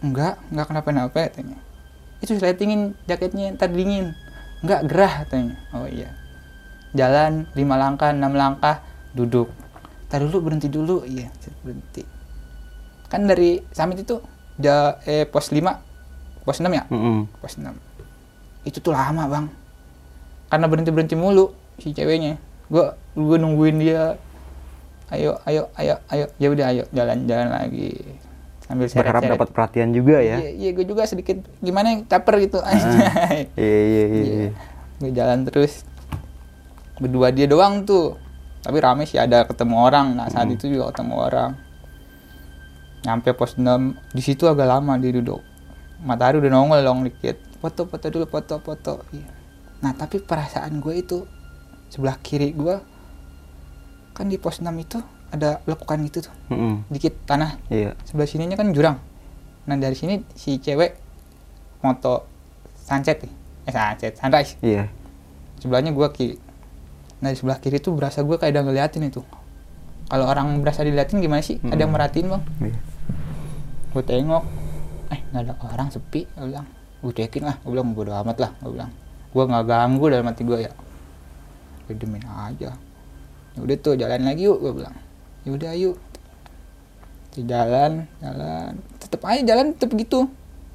[0.00, 1.58] enggak enggak kenapa-napa katanya.
[2.20, 4.16] Itu sletingin jaketnya ntar dingin.
[4.64, 5.56] Enggak gerah katanya.
[5.72, 6.12] Oh iya.
[6.96, 8.80] Jalan lima langkah enam langkah
[9.12, 9.52] duduk.
[10.08, 11.04] Ntar dulu berhenti dulu.
[11.04, 11.32] Iya
[11.64, 12.04] berhenti.
[13.06, 14.18] Kan dari summit itu
[14.58, 15.62] ja, eh pos 5
[16.42, 16.84] pos 6 ya?
[16.90, 17.26] Mm-mm.
[17.42, 17.86] pos 6
[18.66, 19.46] itu tuh lama bang.
[20.50, 22.36] Karena berhenti berhenti mulu si ceweknya.
[22.66, 24.18] Gue gue nungguin dia.
[25.14, 26.26] Ayo ayo ayo ayo.
[26.42, 26.82] Ya udah ayo.
[26.90, 27.94] Jalan jalan lagi
[28.66, 30.42] sambil seret Berharap dapat perhatian juga ya.
[30.42, 32.58] iya iya gue juga sedikit gimana ya, caper gitu.
[32.66, 34.06] Iya iya iya.
[34.10, 34.48] iya.
[34.98, 35.86] gue jalan terus.
[36.98, 38.18] Berdua dia doang tuh.
[38.66, 40.18] Tapi rame sih ada ketemu orang.
[40.18, 41.50] Nah saat itu juga ketemu orang.
[43.06, 43.62] Nyampe pos 6
[44.10, 45.38] di situ agak lama dia duduk.
[46.02, 47.38] Matahari udah nongol dong dikit.
[47.62, 48.94] Foto foto dulu foto foto.
[49.14, 49.38] Iya.
[49.76, 51.28] nah tapi perasaan gue itu
[51.92, 52.80] sebelah kiri gue
[54.16, 54.98] kan di pos 6 itu
[55.30, 56.34] ada lekukan gitu tuh.
[56.52, 56.86] Mm-mm.
[56.90, 57.58] dikit tanah.
[57.70, 57.98] Iya.
[58.06, 58.98] sebelah sininya kan jurang.
[59.66, 60.94] Nah dari sini si cewek
[61.82, 62.26] moto
[62.86, 63.32] sunset nih.
[63.66, 64.54] Eh sunset sunrise.
[64.62, 64.86] Iya.
[65.58, 66.38] sebelahnya gua kiri.
[67.24, 69.24] Nah di sebelah kiri tuh berasa gue kayak udah ngeliatin itu.
[70.06, 71.58] Kalau orang berasa diliatin gimana sih?
[71.64, 72.42] Ada yang merhatiin bang.
[72.62, 72.78] Iya.
[73.96, 74.44] gue tengok.
[75.10, 76.28] Eh nggak ada orang sepi.
[76.36, 76.68] Gue bilang
[77.02, 77.56] gue cekin lah.
[77.64, 78.50] Gue bilang bodo amat lah.
[78.62, 78.92] Gue bilang.
[79.32, 80.72] Gue nggak ganggu dalam hati gue ya.
[81.88, 82.70] Gue demin aja.
[83.56, 84.94] Ya udah tuh jalan lagi yuk gue bilang
[85.46, 85.70] ya udah
[87.30, 88.72] Tuh jalan jalan.
[88.98, 90.26] Tetep aja jalan tetep gitu.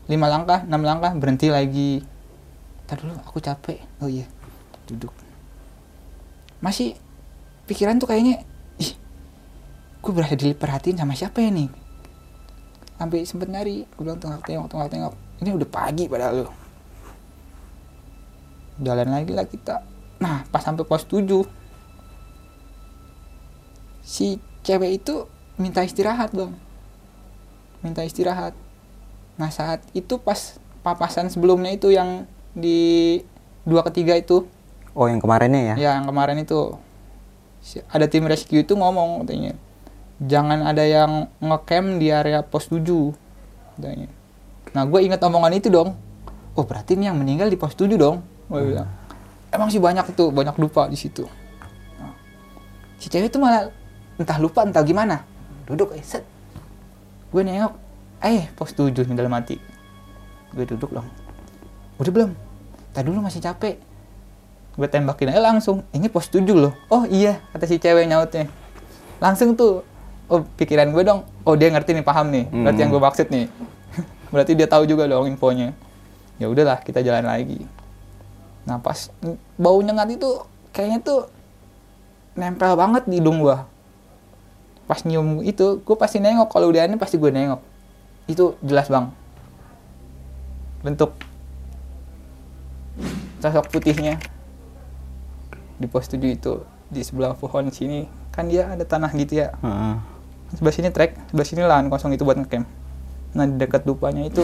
[0.07, 1.99] Lima langkah enam langkah berhenti lagi.
[2.87, 3.83] Ntar dulu aku capek.
[3.99, 4.23] Oh iya
[4.87, 5.11] duduk.
[6.63, 6.95] Masih
[7.67, 8.47] pikiran tuh kayaknya
[8.79, 8.95] ih
[10.01, 11.67] gue berasa diperhatiin sama siapa ya nih?
[12.95, 13.83] Sampai sempet nyari.
[13.99, 15.13] Gue bilang tengok tengok tengok tengok.
[15.43, 16.47] Ini udah pagi padahal.
[16.47, 16.51] Lo
[18.81, 19.83] jalan lagi lah kita.
[20.21, 21.25] Nah pas sampai pos 7
[24.01, 26.53] si cewek itu minta istirahat bang.
[27.81, 28.53] Minta istirahat.
[29.37, 33.21] Nah saat itu pas papasan sebelumnya itu yang di
[33.65, 34.45] dua ketiga itu.
[34.91, 35.75] Oh yang kemarinnya ya?
[35.79, 36.75] ya yang kemarin itu.
[37.93, 39.53] Ada tim rescue itu ngomong katanya
[40.21, 42.85] jangan ada yang ngecamp di area pos 7
[43.77, 44.09] katanya.
[44.77, 45.97] Nah gue ingat omongan itu dong.
[46.53, 48.21] Oh berarti ini yang meninggal di pos 7 dong?
[48.45, 48.89] Gue bilang.
[49.49, 51.25] Emang sih banyak itu banyak lupa di situ.
[51.97, 52.13] Nah,
[53.01, 53.73] si cewek itu malah
[54.19, 55.23] entah lupa entah gimana.
[55.67, 56.25] Duduk eh set.
[57.31, 57.73] Gue nengok
[58.19, 59.55] eh pos 7 nih dalam hati.
[60.51, 61.07] Gue duduk dong.
[62.01, 62.31] Udah belum?
[62.91, 63.79] Tadi dulu masih capek.
[64.75, 65.87] Gue tembakin aja langsung.
[65.95, 66.75] Ini pos 7 loh.
[66.91, 68.51] Oh iya kata si cewek nyautnya.
[69.23, 69.85] Langsung tuh
[70.27, 71.23] oh pikiran gue dong.
[71.47, 72.45] Oh dia ngerti nih paham nih.
[72.51, 73.45] Berarti yang gue maksud nih.
[74.33, 75.71] Berarti dia tahu juga dong infonya.
[76.35, 77.63] Ya udahlah kita jalan lagi.
[78.67, 79.09] Nah pas
[79.55, 80.29] bau nyengat itu
[80.75, 81.27] kayaknya tuh
[82.35, 83.57] nempel banget di hidung gue
[84.91, 86.51] pas nyium itu gue pasti nengok.
[86.51, 87.63] Kalau udah aneh pasti gue nengok.
[88.27, 89.07] Itu jelas bang.
[90.83, 91.15] Bentuk
[93.39, 94.19] sosok putihnya.
[95.79, 98.03] Di pos 7 itu di sebelah pohon sini
[98.35, 99.55] kan dia ada tanah gitu ya.
[99.63, 99.95] Heeh.
[100.51, 102.67] sebelah sini trek sebelah sini lahan kosong itu buat ngecamp.
[103.31, 104.43] Nah di dekat dupanya itu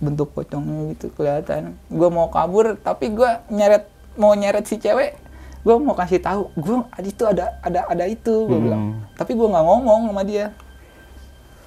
[0.00, 1.76] bentuk pocongnya gitu kelihatan.
[1.92, 5.25] Gue mau kabur tapi gue nyeret mau nyeret si cewek
[5.66, 8.62] gue mau kasih tahu gue itu ada ada ada itu gue Hmm.
[8.62, 8.82] bilang.
[9.18, 10.54] Tapi gue nggak ngomong sama dia.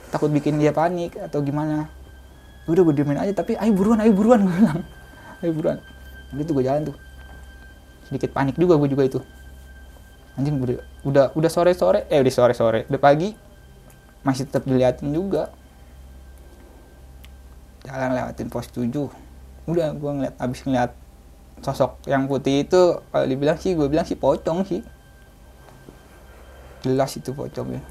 [0.08, 1.92] Takut bikin dia panik atau gimana.
[2.64, 4.80] Udah gue diemin aja tapi ayo buruan ayo buruan gue bilang.
[5.44, 5.78] Ayo buruan.
[6.32, 6.96] Gitu gue jalan tuh.
[8.08, 9.20] Sedikit panik juga gue juga itu.
[10.34, 13.36] Anjing udah udah udah sore sore eh udah sore sore udah pagi.
[14.24, 15.52] Masih tetap diliatin juga.
[17.84, 18.88] Jalan lewatin pos 7
[19.66, 20.92] udah gue ngeliat abis ngeliat
[21.60, 24.82] sosok yang putih itu kalau dibilang sih gue bilang sih pocong sih.
[26.80, 27.84] Jelas itu pocongnya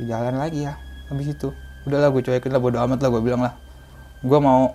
[0.00, 0.80] Di jalan lagi ya
[1.12, 1.52] habis itu.
[1.84, 3.54] Udahlah gue cuekin lah bodo amat lah gue bilang lah.
[4.24, 4.72] Gue mau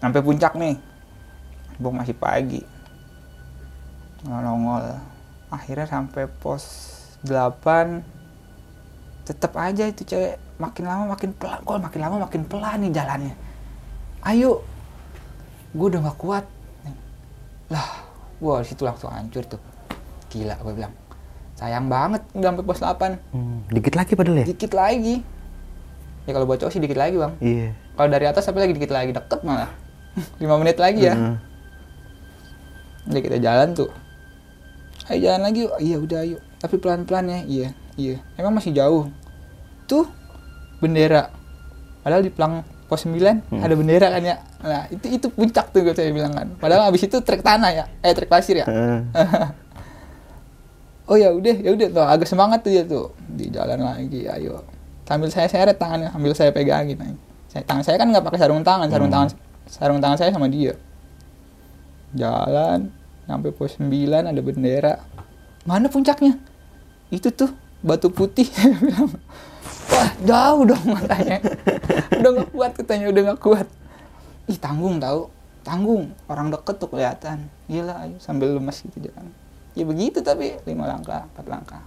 [0.00, 0.76] sampai puncak nih.
[1.76, 2.62] Gue masih pagi.
[4.24, 4.96] Nongol.
[5.52, 6.64] Akhirnya sampai pos
[7.24, 8.00] 8
[9.24, 10.40] tetap aja itu cewek.
[10.56, 13.34] Makin lama makin pelan kok makin lama makin pelan nih jalannya.
[14.24, 14.64] Ayo.
[15.74, 16.44] Gue udah gak kuat
[17.74, 17.86] lah
[18.36, 19.58] gua di situ langsung hancur tuh
[20.28, 20.94] gila gue bilang
[21.54, 24.46] sayang banget udah sampai pos 8 Hmm, Dikit lagi padahal ya?
[24.46, 25.22] dikit lagi
[26.24, 27.68] ya kalau buat cowok sih dikit lagi bang Iya.
[27.94, 29.70] kalau dari atas tapi lagi dikit lagi deket malah
[30.42, 31.36] 5 menit lagi ya Heeh.
[33.04, 33.92] Udah kita jalan tuh.
[35.04, 35.76] Ayo jalan lagi yuk.
[35.76, 36.38] Iya udah ayo.
[36.56, 37.40] Tapi pelan-pelan ya.
[37.44, 38.16] Iya, iya.
[38.34, 39.12] Emang masih jauh.
[39.84, 40.08] Tuh
[40.80, 41.28] bendera.
[42.00, 43.20] Padahal di pelang pos 9
[43.50, 44.36] ada bendera kan ya.
[44.60, 46.52] Nah, itu itu puncak tuh gue saya bilang kan.
[46.60, 47.84] Padahal abis itu trek tanah ya.
[48.04, 48.66] Eh trek pasir ya.
[48.68, 49.00] Heeh.
[51.08, 54.64] oh ya udah ya udah tuh agak semangat tuh dia tuh di jalan lagi ayo
[55.04, 57.16] sambil saya seret tangannya sambil saya pegangin aja.
[57.52, 59.28] saya tangan saya kan nggak pakai sarung tangan sarung tangan
[59.68, 60.72] sarung tangan saya sama dia
[62.16, 62.88] jalan
[63.28, 64.94] sampai pos 9 ada bendera
[65.68, 66.40] mana puncaknya
[67.12, 67.52] itu tuh
[67.84, 68.48] batu putih
[69.90, 71.38] wah jauh dong matanya.
[72.20, 73.66] Udah nggak kuat katanya udah nggak kuat.
[74.48, 75.28] Ih tanggung tahu
[75.64, 76.12] tanggung.
[76.28, 77.48] Orang deket tuh kelihatan.
[77.66, 79.32] Gila ayo sambil lemas gitu jalan.
[79.74, 81.82] Ya begitu tapi lima langkah empat langkah.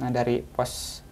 [0.00, 1.04] Nah dari pos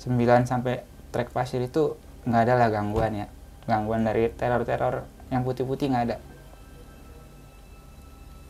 [0.00, 0.16] 9
[0.48, 0.80] sampai
[1.12, 3.26] trek pasir itu nggak ada lah gangguan ya.
[3.68, 6.16] Gangguan dari teror-teror yang putih-putih nggak ada.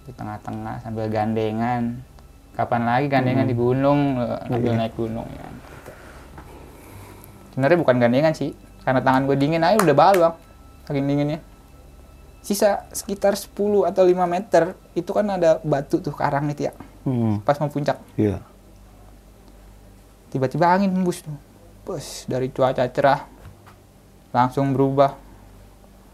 [0.06, 2.02] Di tengah-tengah sambil gandengan.
[2.50, 5.69] Kapan lagi gandengan di gunung eh, sambil naik gunung ya
[7.60, 8.56] sebenarnya bukan gandengan sih
[8.88, 10.34] karena tangan gue dingin aja udah bal bang.
[10.88, 11.38] Saking dinginnya.
[12.40, 13.52] Sisa sekitar 10
[13.84, 17.44] atau 5 meter itu kan ada batu tuh karang itu ya Hmm.
[17.44, 18.00] pas mau puncak.
[18.16, 18.40] Iya.
[20.32, 21.36] tiba-tiba angin hembus tuh.
[21.84, 23.28] Bus dari cuaca cerah
[24.32, 25.20] langsung berubah.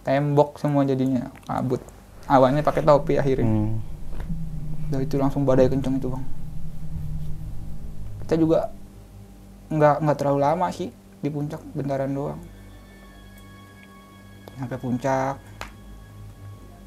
[0.02, 1.78] Tembok semua jadinya kabut.
[2.26, 3.46] Awannya pakai topi akhirnya.
[3.46, 3.78] Hmm.
[4.90, 6.24] Udah itu langsung badai kenceng itu bang.
[8.26, 8.74] Kita juga
[9.70, 12.40] nggak nggak terlalu lama sih di puncak bentaran doang.
[14.56, 15.36] Sampai puncak.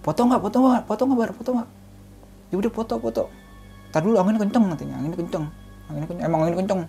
[0.01, 0.41] Foto nggak?
[0.41, 0.81] Foto nggak?
[0.89, 1.31] Foto nggak bar?
[1.35, 1.69] Foto nggak?
[2.49, 3.23] Ya udah foto foto.
[3.89, 5.45] Tar dulu anginnya kenceng katanya anginnya kenceng.
[5.89, 6.25] Anginnya kenceng.
[6.25, 6.81] Emang angin kenceng.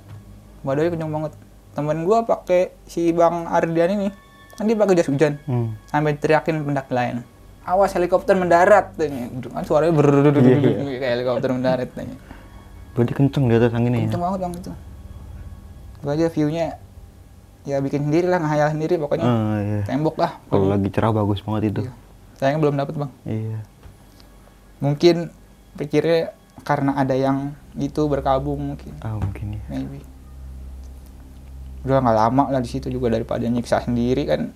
[0.64, 1.32] Badai kenceng banget.
[1.70, 4.08] Temen gua pakai si bang Ardian ini.
[4.56, 5.40] Kan dia pakai jas hujan.
[5.48, 5.76] Hmm.
[5.88, 7.24] sampai teriakin pendaki lain.
[7.64, 9.28] Awas helikopter mendarat tanya.
[9.32, 12.16] Kan suaranya ber kayak helikopter mendarat tanya.
[12.96, 14.04] Berarti kenceng di atas anginnya ya?
[14.08, 14.72] kenceng banget bang itu.
[16.00, 16.66] Gua aja viewnya
[17.68, 19.26] ya bikin sendiri lah ngehayal sendiri pokoknya.
[19.26, 19.80] Ah, iya.
[19.84, 20.40] tembok lah.
[20.48, 21.82] Kalau lagi cerah bagus banget itu.
[21.84, 21.92] Iya.
[22.40, 23.12] sayangnya belum dapet bang.
[23.28, 23.58] Iya.
[24.80, 25.28] mungkin
[25.76, 26.32] pikirnya
[26.64, 28.96] karena ada yang itu berkabung mungkin.
[29.04, 29.62] Ah, mungkin ya.
[29.68, 30.00] maybe.
[31.84, 34.52] Udah nggak lama lah di situ juga daripada nyiksa sendiri kan.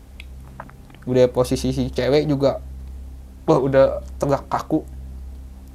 [1.05, 2.65] Udah posisi si cewek juga
[3.45, 4.81] wah udah tegak kaku.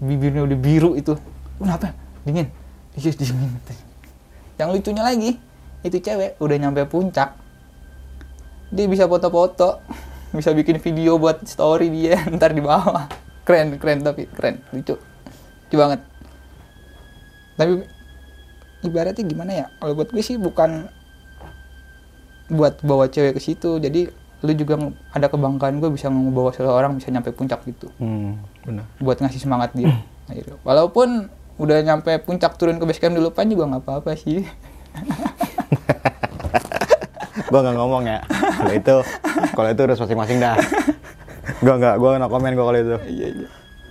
[0.02, 1.14] Bibirnya udah biru itu.
[1.62, 1.94] Kenapa?
[2.26, 2.50] Dingin.
[2.98, 3.54] Dingin.
[4.58, 5.38] Yang lucunya lagi
[5.86, 7.36] itu cewek udah nyampe puncak.
[8.70, 9.82] Dia bisa foto-foto
[10.38, 13.10] bisa bikin video buat story dia ntar di bawah.
[13.48, 14.96] Keren keren tapi keren lucu.
[14.98, 16.00] Lucu banget.
[17.58, 17.84] Tapi
[18.86, 19.66] ibaratnya gimana ya?
[19.82, 20.88] Kalau buat gue sih bukan
[22.50, 23.82] buat bawa cewek ke situ.
[23.82, 24.80] Jadi lu juga
[25.12, 27.92] ada kebanggaan gue bisa ngebawa seseorang bisa nyampe puncak gitu.
[28.00, 28.88] Hmm, benar.
[29.04, 29.92] buat ngasih semangat dia.
[30.30, 30.56] Akhirnya.
[30.68, 31.28] walaupun
[31.60, 34.48] udah nyampe puncak turun ke base camp dulu pan juga nggak apa-apa sih
[37.50, 38.20] gua nggak ngomong ya.
[38.30, 38.96] Kalau itu,
[39.58, 40.56] kalau itu udah masing-masing dah.
[41.66, 42.98] gua nggak, gua nggak komen gua kalau itu.
[43.10, 43.50] iya iya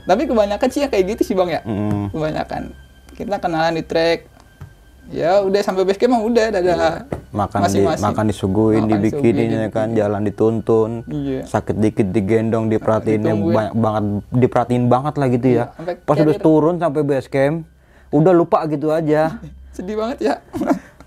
[0.08, 2.08] tapi kebanyakan sih ya kayak gitu sih bang ya Hmm.
[2.08, 2.72] kebanyakan
[3.12, 4.24] kita kenalan di trek
[5.12, 6.60] ya udah sampai base camp udah ada
[7.28, 11.04] Makan di, makan disuguhin, Makan dibikinin ya kan, jalan dituntun.
[11.12, 11.44] Iya.
[11.44, 15.52] Sakit dikit digendong, diperhatiin banyak banget, diperhatiin banget lah gitu ya.
[15.52, 17.68] Iya, sampai Pas udah turun sampai base camp,
[18.16, 19.36] udah lupa gitu aja.
[19.76, 20.34] sedih banget ya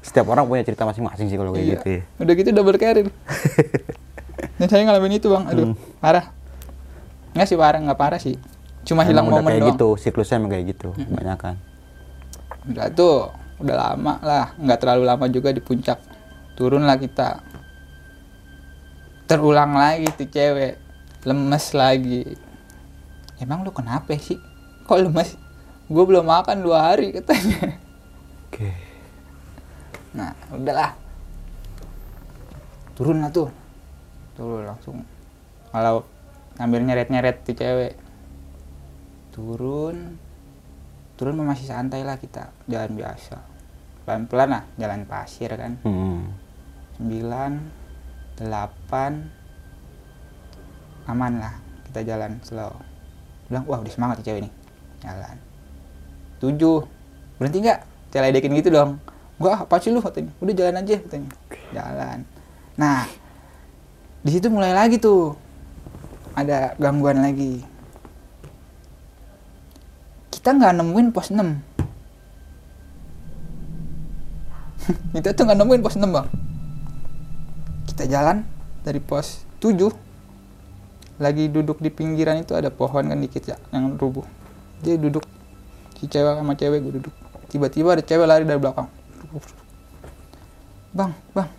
[0.02, 1.74] Setiap orang punya cerita masing-masing sih kalau kayak Iya.
[1.78, 2.02] gitu ya.
[2.18, 3.08] Udah gitu double carrier.
[4.58, 6.34] Dan saya ngalamin itu bang, aduh parah.
[7.34, 8.38] Nggak sih parah, nggak parah sih.
[8.82, 9.70] Cuma hilang momen kayak doang.
[9.74, 11.56] gitu, siklusnya emang kayak gitu, kebanyakan.
[12.66, 16.02] Udah tuh, udah lama lah, nggak terlalu lama juga di puncak.
[16.58, 17.42] Turun lah kita.
[19.26, 20.76] Terulang lagi tuh cewek,
[21.24, 22.36] lemes lagi.
[23.38, 24.38] Emang lu kenapa sih?
[24.86, 25.38] Kok lemes?
[25.88, 27.78] Gue belum makan dua hari katanya.
[28.50, 28.91] Oke.
[30.16, 30.92] Nah, udahlah.
[32.98, 33.50] Turun lah tuh.
[34.36, 35.00] Turun langsung.
[35.72, 36.04] Kalau
[36.60, 37.94] ngambil nyeret-nyeret tuh cewek.
[39.32, 40.20] Turun.
[41.16, 42.52] Turun masih santai lah kita.
[42.68, 43.38] Jalan biasa.
[44.04, 45.78] Pelan-pelan lah, jalan pasir kan.
[45.86, 46.42] Hmm.
[47.02, 51.58] 9 8 aman lah
[51.90, 52.70] kita jalan slow
[53.50, 54.54] bilang wah udah semangat nih cewek nih
[55.02, 55.36] jalan
[56.40, 56.62] 7
[57.42, 57.80] berhenti nggak
[58.14, 59.00] saya ledekin gitu dong
[59.42, 60.00] gua apa sih lu?
[60.06, 60.30] katanya.
[60.38, 61.30] Udah jalan aja katanya.
[61.74, 62.18] Jalan.
[62.78, 63.10] Nah
[64.22, 65.34] di situ mulai lagi tuh.
[66.38, 67.66] Ada gangguan lagi.
[70.32, 71.38] Kita nggak nemuin pos 6
[75.14, 76.28] kita tuh nggak nemuin pos 6 bang.
[77.86, 78.42] Kita jalan
[78.82, 79.78] dari pos 7
[81.22, 84.26] lagi duduk di pinggiran itu ada pohon kan dikit ya yang rubuh.
[84.82, 85.22] Dia duduk.
[86.02, 87.14] Si cewek sama cewek gue duduk.
[87.54, 89.01] Tiba-tiba ada cewek lari dari belakang
[90.92, 91.50] bang bang.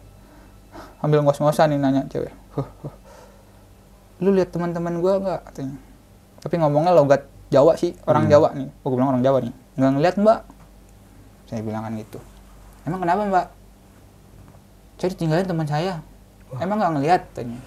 [1.03, 2.33] Ambil ngos-ngosan nih nanya cewek.
[2.53, 2.95] Huh, huh.
[4.23, 5.41] lu lihat teman-teman gue nggak?
[5.51, 5.77] Katanya.
[6.43, 8.69] Tapi ngomongnya logat Jawa sih orang Jawa nih.
[8.71, 9.55] Gue bilang orang Jawa nih.
[9.77, 10.41] Nggak ngeliat mbak.
[11.51, 12.19] Saya bilang kan gitu.
[12.87, 13.47] Emang kenapa mbak?
[15.01, 16.01] Saya ditinggalin teman saya.
[16.61, 17.59] Emang nggak ngelihat tanya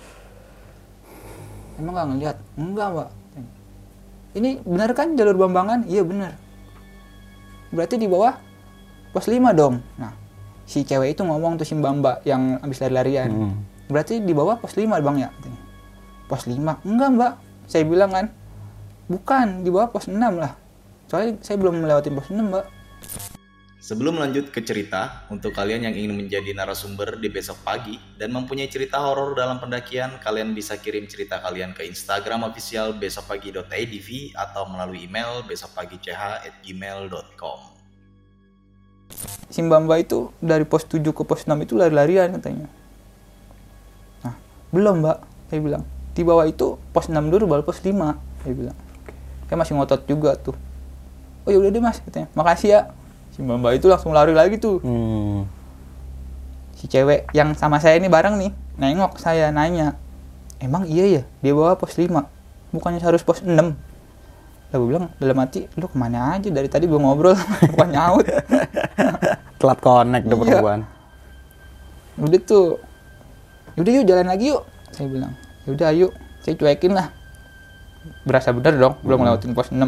[1.80, 3.10] emang nggak ngelihat enggak mbak.
[3.36, 3.51] Tanya.
[4.36, 5.84] ini benar kan jalur bambangan?
[5.88, 6.32] Iya benar.
[7.71, 8.36] Berarti di bawah
[9.12, 9.84] pos 5 dong.
[9.99, 10.25] Nah
[10.65, 13.32] si cewek itu ngomong tuh si mbak mbak yang habis lari-larian.
[13.32, 13.56] Hmm.
[13.86, 15.30] berarti di bawah pos 5 bang ya?
[16.25, 17.34] Pos 5 enggak mbak.
[17.69, 18.34] Saya bilang kan
[19.06, 20.58] bukan di bawah pos 6 lah.
[21.06, 22.65] Soalnya saya belum melewati pos 6 mbak.
[23.86, 28.65] Sebelum lanjut ke cerita, untuk kalian yang ingin menjadi narasumber di besok pagi dan mempunyai
[28.65, 35.06] cerita horor dalam pendakian, kalian bisa kirim cerita kalian ke Instagram official besokpagi.idv atau melalui
[35.06, 37.75] email besokpagi.ch@gmail.com.
[39.50, 42.68] si mbak mbak itu dari pos 7 ke pos 6 itu lari-larian katanya.
[44.26, 44.36] Nah
[44.74, 45.18] belum mbak
[45.52, 45.84] saya bilang.
[46.15, 47.91] Di bawah itu pos 6 dulu baru pos 5
[48.44, 48.78] saya bilang.
[49.48, 50.56] Saya masih ngotot juga tuh.
[51.46, 52.28] Oh ya udah deh mas katanya.
[52.34, 52.82] Makasih ya.
[53.32, 54.82] Si mbak mbak itu langsung lari lagi tuh.
[54.84, 55.48] Hmm.
[56.76, 59.96] si cewek yang sama saya ini bareng nih nengok saya nanya
[60.60, 62.12] emang iya ya dia bawa pos 5
[62.76, 63.56] bukannya harus pos 6
[64.76, 66.52] lah gue bilang dalam hati lu ke mana aja?
[66.52, 67.32] Dari tadi gue ngobrol
[67.72, 68.28] bukan nyaut.
[69.60, 70.42] Telat connect tuh Iya.
[70.60, 70.80] perempuan.
[72.16, 72.68] udah tuh.
[73.76, 75.32] Udah yuk jalan lagi yuk saya bilang.
[75.64, 76.12] Udah ayo.
[76.44, 77.08] Saya cuekin lah.
[78.22, 79.80] Berasa bener dong belum ngelewatin pos 6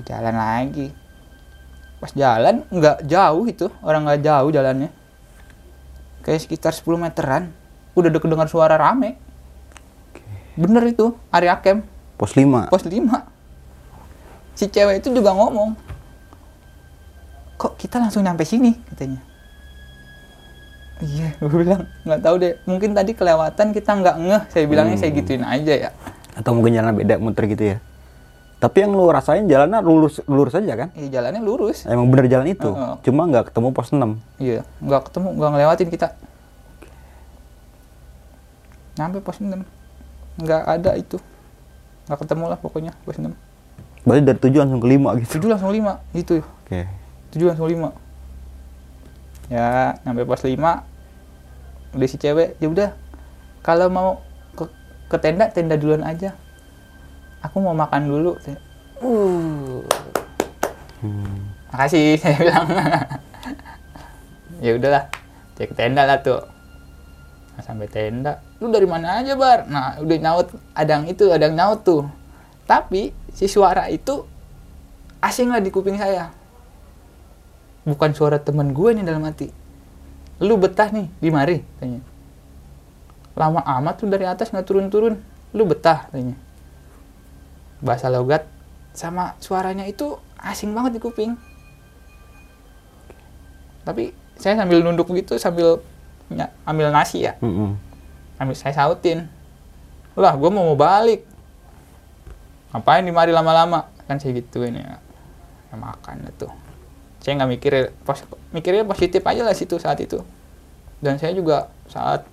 [0.00, 0.94] jalan lagi.
[1.98, 4.88] Pas jalan nggak jauh itu orang nggak jauh jalannya.
[6.22, 7.50] Kayak sekitar 10 meteran.
[7.92, 9.18] Udah deket dengar suara rame.
[10.54, 11.82] Bener itu area camp.
[12.16, 12.68] Pos 5.
[12.68, 13.29] pos 5
[14.60, 15.72] si cewek itu juga ngomong
[17.56, 19.24] kok kita langsung nyampe sini katanya
[21.00, 25.16] iya gue bilang nggak tahu deh mungkin tadi kelewatan kita nggak ngeh saya bilangnya saya
[25.16, 25.90] gituin aja ya
[26.36, 27.78] Atau mungkin jalan beda muter gitu ya.
[28.62, 30.88] Tapi yang lu rasain jalannya lurus lurus aja kan?
[30.94, 32.70] Iya jalannya lurus Emang bener jalan itu.
[32.70, 32.96] Heeh.
[33.02, 33.98] Cuma nggak ketemu pos 6.
[34.38, 36.06] iya nggak ketemu nggak ngelewatin kita
[38.96, 39.52] nyampe pos 6
[40.40, 41.18] nggak ada itu
[42.08, 43.49] nggak ketemu lah pokoknya pos 6
[44.04, 45.30] Berarti dari 7 langsung ke 5 gitu.
[45.36, 46.80] tujuh langsung 5 itu Oke.
[47.36, 47.92] tujuh langsung 5
[49.50, 50.56] ya nyampe pos 5
[51.90, 52.90] udah si cewek ya udah.
[53.60, 54.22] Kalau mau
[54.54, 54.64] ke,
[55.10, 56.38] ke tenda tenda duluan aja.
[57.42, 58.38] Aku mau makan dulu
[59.00, 59.82] uh
[61.00, 61.48] Hmm.
[61.72, 62.68] makasih saya bilang.
[64.60, 65.08] Ya udahlah
[65.56, 66.44] cek tenda lah tuh.
[67.56, 68.44] Nah, sampai tenda.
[68.60, 69.64] Lu dari mana aja bar?
[69.66, 72.04] Nah udah nyaut ada yang itu ada yang nyaut tuh
[72.70, 74.22] tapi si suara itu
[75.18, 76.30] asing lah di kuping saya.
[77.82, 79.50] Bukan suara temen gue nih dalam hati.
[80.38, 81.98] Lu betah nih di mari tanya.
[83.34, 85.18] Lama amat tuh dari atas nggak turun-turun.
[85.50, 86.38] Lu betah tanya.
[87.82, 88.46] Bahasa logat
[88.94, 91.34] sama suaranya itu asing banget di kuping.
[93.82, 95.82] Tapi saya sambil nunduk gitu sambil
[96.62, 97.34] ambil nasi ya.
[97.42, 97.74] Mm-mm.
[98.38, 99.26] ambil saya sautin.
[100.14, 101.29] Lah gue mau mau balik
[102.74, 103.90] ngapain di mari lama-lama?
[104.06, 104.98] Kan saya gituin ya,
[105.70, 106.50] ya makan tuh.
[107.20, 110.22] Saya nggak mikir pos, mikirnya positif aja lah situ saat itu.
[110.98, 112.24] Dan saya juga saat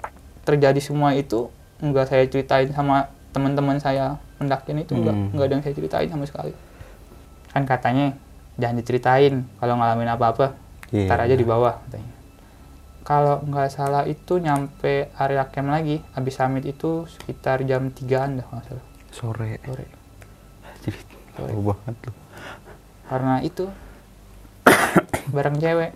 [0.47, 1.51] terjadi semua itu
[1.83, 5.29] nggak saya ceritain sama teman-teman saya pendakian itu nggak Hmm.
[5.35, 6.53] nggak ada yang saya ceritain sama sekali.
[7.51, 8.15] Kan katanya
[8.57, 10.55] jangan diceritain kalau ngalamin apa-apa.
[10.87, 11.11] Iya.
[11.11, 12.15] ntar aja di bawah katanya.
[13.03, 18.47] Kalau nggak salah itu nyampe area camp lagi habis summit itu sekitar jam 3an dah
[18.47, 18.85] nggak salah.
[19.11, 19.59] Sore.
[19.63, 19.96] sore
[21.37, 22.13] jauh banget lu.
[23.07, 23.69] karena itu
[25.35, 25.93] bareng cewek.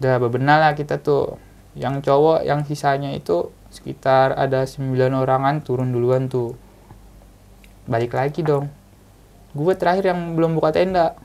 [0.00, 1.40] Udah bebenah lah kita tuh.
[1.78, 6.58] Yang cowok yang sisanya itu sekitar ada 9 orangan turun duluan tuh.
[7.88, 8.68] Balik lagi dong.
[9.56, 11.18] Gue terakhir yang belum buka tenda.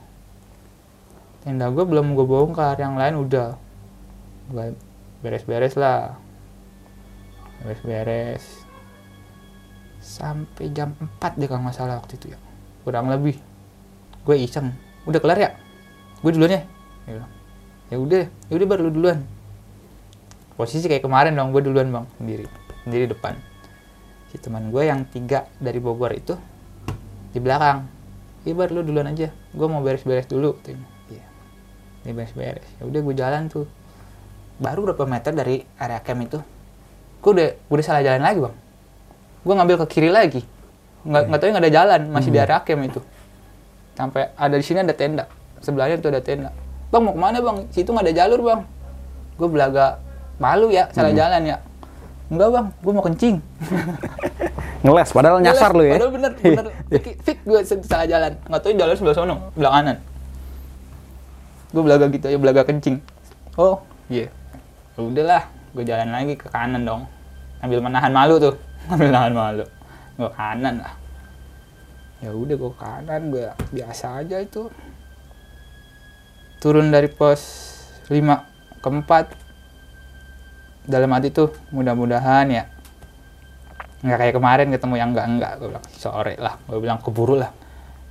[1.46, 3.58] Tenda gue belum gue bongkar yang lain udah.
[4.50, 4.74] Gue
[5.22, 6.18] beres-beres lah.
[7.62, 8.66] Beres-beres.
[10.02, 12.45] Sampai jam 4 deh kalau nggak salah waktu itu ya
[12.86, 13.42] kurang lebih.
[14.22, 14.70] Gue iseng.
[15.10, 15.50] Udah kelar ya?
[16.22, 16.62] Gue duluan ya?
[17.90, 19.26] Ya udah ya udah baru lu duluan.
[20.54, 22.06] Posisi kayak kemarin dong gue duluan bang.
[22.22, 22.46] Sendiri.
[22.86, 23.34] Sendiri depan.
[24.30, 26.38] Si teman gue yang tiga dari Bogor itu
[27.34, 27.90] di belakang.
[28.46, 29.34] Iya bar lu duluan aja.
[29.54, 30.54] Gue mau beres-beres dulu
[31.10, 31.26] iya.
[32.06, 32.70] Dia beres-beres.
[32.78, 33.66] Ya udah gue jalan tuh.
[34.62, 36.40] Baru berapa meter dari area camp itu
[37.26, 38.56] gue udah gue udah salah jalan lagi bang.
[39.42, 40.55] Gue ngambil ke kiri lagi
[41.06, 42.02] nggak nggak tahu nggak ada jalan.
[42.10, 43.00] Masih di area camp itu.
[43.96, 45.30] Sampai ada di sini ada tenda.
[45.62, 46.50] Sebelahnya tuh ada tenda.
[46.90, 47.58] Bang mau ke mana bang?
[47.70, 48.62] Situ nggak ada jalur bang.
[49.38, 50.02] Gue belaga
[50.42, 51.58] malu ya salah jalan ya.
[52.28, 53.36] Enggak bang gue mau kencing.
[54.86, 55.98] Ngeles padahal nyasar lu ya.
[55.98, 56.66] padahal bener bener.
[57.26, 58.32] Fik gue salah jalan.
[58.50, 59.98] Nggak tahu jalan sebelah sono sebelah kanan.
[61.70, 62.98] Gue belaga gitu aja belaga kencing.
[63.56, 63.80] Oh
[64.10, 64.28] iya.
[64.98, 65.44] Ya udahlah
[65.76, 67.06] gue jalan lagi ke kanan dong.
[67.62, 68.56] Sambil menahan malu tuh.
[68.90, 69.66] Sambil menahan malu
[70.16, 70.96] gue kanan lah.
[72.24, 74.72] Ya udah gue kanan gue biasa aja itu.
[76.64, 77.42] Turun dari pos
[78.08, 82.64] 5 ke 4 dalam hati tuh mudah-mudahan ya.
[84.06, 86.56] Nggak kayak kemarin ketemu yang enggak enggak gue bilang sore lah.
[86.64, 87.52] Gue bilang keburu lah.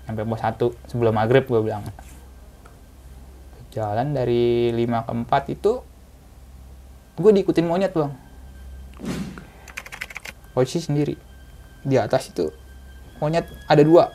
[0.05, 1.83] Sampai pos satu sebelum maghrib gue bilang.
[3.73, 5.73] Jalan dari 5 ke 4 itu
[7.17, 8.13] gue diikutin monyet bang.
[10.53, 11.34] Posisi sendiri
[11.85, 12.49] di atas itu
[13.21, 14.11] monyet ada dua.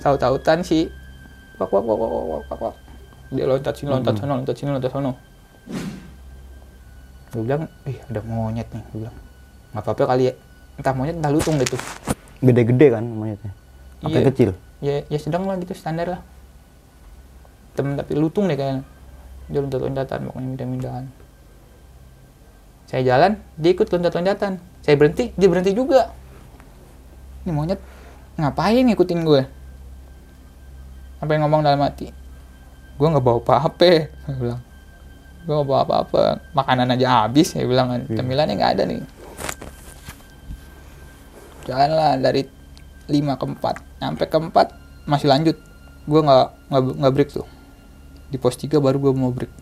[0.00, 0.92] Tahu-tahutan si
[1.56, 2.76] wak wak wak wak wak wak wak
[3.32, 5.10] dia loncat sini loncat sana loncat sini loncat sana.
[7.32, 9.16] Gue bilang ih ada monyet nih gue bilang.
[9.74, 10.34] Nggak apa-apa kali ya.
[10.76, 11.80] Entah monyet entah lutung gitu
[12.44, 13.52] Gede-gede kan monyetnya.
[14.04, 14.26] Apa Iya.
[14.30, 14.50] kecil?
[14.84, 16.20] ya ya sedang lah gitu standar lah.
[17.72, 18.84] Temen tapi lutung deh kayaknya.
[19.48, 21.06] Dia loncat loncatan pokoknya mindah mindahan
[22.86, 26.14] saya jalan dia ikut loncat loncatan saya berhenti dia berhenti juga
[27.46, 27.78] ini monyet
[28.34, 29.42] ngapain ngikutin gue?
[31.22, 32.10] Apa yang ngomong dalam hati?
[32.98, 34.60] Gue nggak bawa apa-apa saya bilang.
[35.46, 37.86] Gue nggak bawa apa-apa makanan aja habis saya bilang.
[37.94, 39.00] Kan cemilannya nggak ada nih.
[41.70, 42.42] Jalan lah dari
[43.06, 45.56] 5 ke 4 nyampe ke 4 masih lanjut.
[46.10, 47.46] Gue nggak nggak nggak break tuh.
[48.26, 49.54] Di pos 3 baru gue mau break.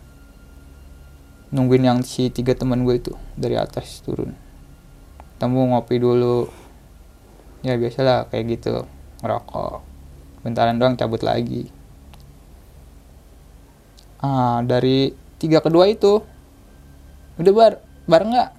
[1.53, 4.33] Nungguin yang si tiga teman gue itu dari atas turun.
[5.37, 6.64] Temu ngopi dulu
[7.65, 8.85] ya biasalah kayak gitu.
[9.25, 9.81] Ngerokok.
[10.45, 11.73] Bentaran doang cabut lagi.
[14.21, 16.21] Ah dari tiga kedua itu
[17.41, 17.73] udah bar
[18.05, 18.49] bareng nggak?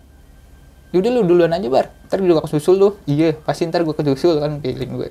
[0.91, 1.95] Yaudah lu duluan aja bar.
[2.11, 2.89] Ntar juga kesusul lu.
[3.07, 5.11] Iya pasti ntar gue kesusul kan feeling gue.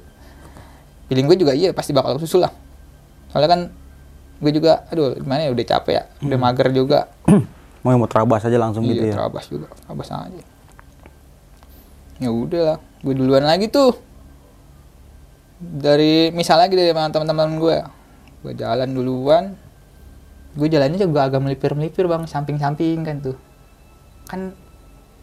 [1.07, 2.51] Feeling gue juga iya pasti bakal kesusul lah.
[3.31, 3.61] Soalnya kan
[4.43, 7.07] gue juga aduh gimana ya udah capek ya udah mager juga.
[7.85, 9.21] Mau yang mau terabas aja langsung gitu iya ya.
[9.21, 10.43] terabas juga terabas aja.
[12.17, 13.93] Ya udah lah gue duluan lagi tuh
[15.61, 17.77] dari misal lagi dari teman-teman gue
[18.43, 19.53] gue jalan duluan
[20.55, 23.37] gue jalannya juga agak melipir melipir bang samping samping kan tuh
[24.25, 24.51] kan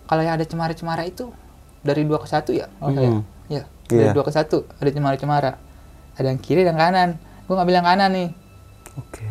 [0.07, 1.35] kalau yang ada cemara-cemara itu
[1.83, 3.27] dari dua ke satu ya oh Hmm.
[3.51, 4.15] ya dari Iya.
[4.15, 5.53] dua ke satu ada cemara-cemara
[6.15, 8.29] ada yang kiri dan kanan gue ngambil yang kanan nih
[8.93, 9.25] Oke.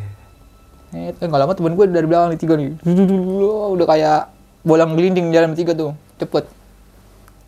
[0.92, 2.82] Eh, nggak lama temen gue dari belakang nih tiga nih.
[3.70, 4.22] Udah kayak
[4.62, 5.94] bolang gelinding jalan tiga tuh.
[6.18, 6.50] Cepet.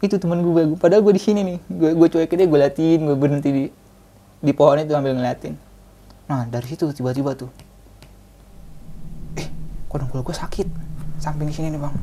[0.04, 0.76] Itu temen gue.
[0.76, 1.58] Padahal gue di sini nih.
[1.72, 3.64] Gue gue cuekin dia, gue liatin, gue berhenti di
[4.44, 5.56] di pohon itu sambil ngeliatin.
[6.28, 7.48] Nah dari situ tiba-tiba tuh.
[9.40, 9.48] Eh,
[9.88, 10.68] kok dengkul gue sakit.
[11.24, 11.96] Samping sini nih bang.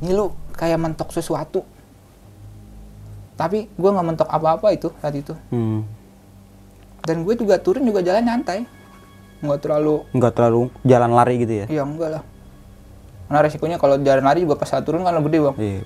[0.00, 1.60] Ini lu kayak mentok sesuatu.
[3.36, 5.36] Tapi gue nggak mentok apa-apa itu saat itu.
[5.52, 5.84] Hmm.
[7.04, 8.64] Dan gue juga turun juga jalan nyantai.
[9.44, 11.66] Nggak terlalu Nggak terlalu jalan lari gitu ya?
[11.68, 12.22] Iya enggak lah.
[13.28, 15.56] Karena resikonya kalau jalan lari juga pas saat turun kan lebih gede bang.
[15.60, 15.80] Iya.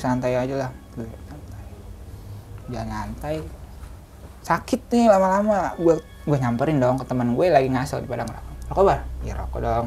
[0.00, 0.70] Santai aja lah.
[0.96, 1.64] Tuh, Santai.
[2.72, 3.36] Nyantai.
[4.42, 5.76] Sakit nih lama-lama.
[5.76, 8.44] Gue gue nyamperin dong ke teman gue lagi ngasal di padang rokok.
[8.72, 9.00] Rokok bar?
[9.26, 9.86] Iya rokok dong.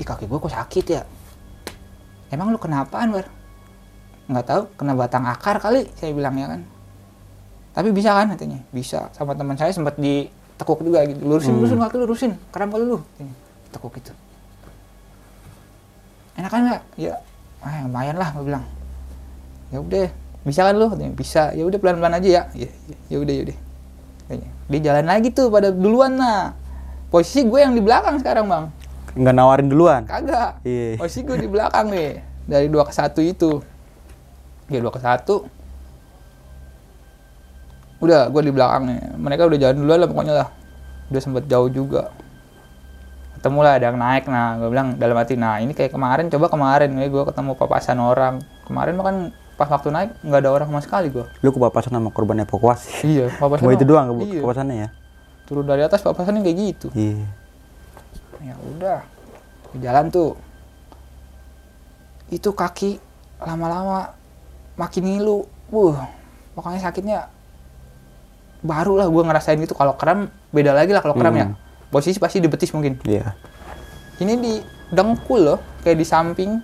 [0.00, 1.02] Ih kaki gue kok sakit ya?
[2.32, 3.26] Emang lu kenapaan bar?
[4.30, 4.62] Nggak tahu.
[4.80, 5.86] Kena batang akar kali.
[6.00, 6.60] Saya bilang ya kan.
[7.74, 8.62] Tapi bisa kan katanya?
[8.72, 9.12] Bisa.
[9.12, 11.20] Sama teman saya sempat ditekuk juga gitu.
[11.22, 12.32] Lurusin, lurusin kaki lu, lurusin.
[12.50, 12.98] Kali lu.
[13.02, 13.34] Katanya.
[13.74, 14.12] Tekuk gitu.
[16.34, 16.82] Enakan nggak?
[16.98, 17.14] Ya,
[17.62, 18.64] ah, lumayan lah, gue bilang.
[19.72, 20.08] Ya udah,
[20.44, 20.88] bisa kan lu?
[21.16, 21.52] Bisa.
[21.56, 22.42] Ya udah pelan-pelan aja ya.
[22.52, 23.58] Ya, ya, ya udah, ya udah.
[24.64, 26.56] Dia jalan lagi tuh pada duluan nah.
[27.12, 28.64] Posisi gue yang di belakang sekarang bang.
[29.14, 30.02] Nggak nawarin duluan?
[30.02, 30.64] Kagak.
[30.66, 30.98] Iya.
[30.98, 32.18] Posisi gue di belakang nih.
[32.48, 33.62] Dari dua ke satu itu.
[34.66, 35.46] Ya dua ke satu.
[38.02, 39.00] Udah, gue di belakang nih.
[39.20, 40.48] Mereka udah jalan duluan lah pokoknya lah.
[41.12, 42.10] Udah sempet jauh juga.
[43.38, 44.24] Ketemu lah ada yang naik.
[44.26, 48.00] Nah, gue bilang dalam hati, nah ini kayak kemarin, coba kemarin nih gue ketemu papasan
[48.00, 48.40] orang.
[48.64, 49.16] Kemarin mah kan
[49.54, 51.24] pas waktu naik nggak ada orang sama sekali gue.
[51.40, 53.02] Lu kepapasan sama korban evakuasi.
[53.04, 53.70] Iya, papasan.
[53.70, 54.40] Itu doang ke Iya.
[54.40, 54.88] kepapasannya ya?
[55.44, 56.88] Turun dari atas papasannya kayak gitu.
[56.92, 57.26] Iya.
[58.42, 59.00] ya udah
[59.74, 60.36] jalan tuh
[62.28, 63.00] itu kaki
[63.38, 64.12] lama-lama
[64.74, 65.96] makin ngilu wuh
[66.52, 67.18] pokoknya sakitnya
[68.60, 71.56] baru lah gue ngerasain gitu kalau kram beda lagi lah kalau kram ya Hmm.
[71.88, 73.32] posisi pasti di betis mungkin Iya.
[74.18, 74.52] ini di
[74.90, 76.60] dengkul loh kayak di samping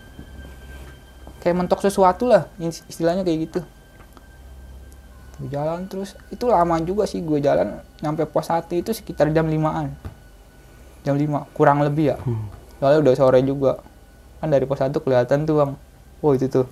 [1.40, 3.60] kayak mentok sesuatu lah is- istilahnya kayak gitu.
[5.36, 9.44] Gua jalan terus itu lama juga sih gue jalan nyampe pos 1 itu sekitar jam
[9.44, 9.88] 5an
[11.00, 12.16] jam 5 kurang lebih ya.
[12.76, 13.80] Soalnya udah sore juga.
[14.36, 15.72] Kan dari pos 1 kelihatan tuh bang.
[16.20, 16.68] Oh itu tuh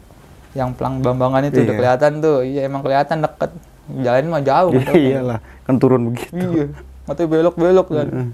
[0.52, 1.78] yang pelang bambangan itu udah Iya.
[1.78, 2.38] kelihatan tuh.
[2.42, 3.50] Iya emang kelihatan deket.
[3.88, 4.68] Jalan mah jauh.
[4.70, 5.00] Iya betul.
[5.00, 6.36] iyalah, kan turun begitu.
[6.36, 6.66] iya.
[7.08, 8.08] Atau belok-belok kan.
[8.10, 8.30] Mm.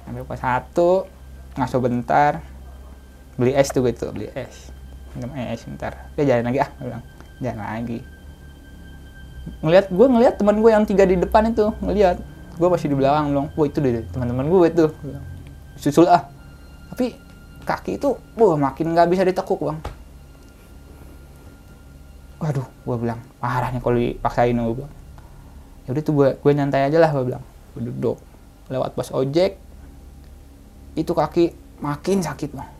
[0.00, 1.04] sampai pas satu
[1.52, 2.40] ngaso bentar
[3.38, 4.74] beli es tuh gitu beli es.
[5.14, 6.10] Minum es bentar.
[6.18, 7.04] Dia jalan lagi ah gua bilang.
[7.38, 7.98] Jalan lagi.
[9.64, 11.70] Ngelihat gue ngelihat teman gue yang tiga di depan itu.
[11.80, 12.18] Ngelihat
[12.58, 14.86] gue masih di belakang bilang wah itu deh teman-teman gue itu.
[15.78, 16.26] Susul ah.
[16.92, 17.14] Tapi
[17.62, 19.78] kaki itu wah makin nggak bisa ditekuk bang.
[22.42, 24.94] Waduh gue bilang parah nih kalau dipaksain gue bilang.
[25.86, 27.44] Ya udah tuh gue gue nyantai aja lah gue bilang.
[27.78, 28.18] Gue duduk.
[28.68, 29.56] Lewat pos ojek
[30.98, 32.77] itu kaki makin sakit bang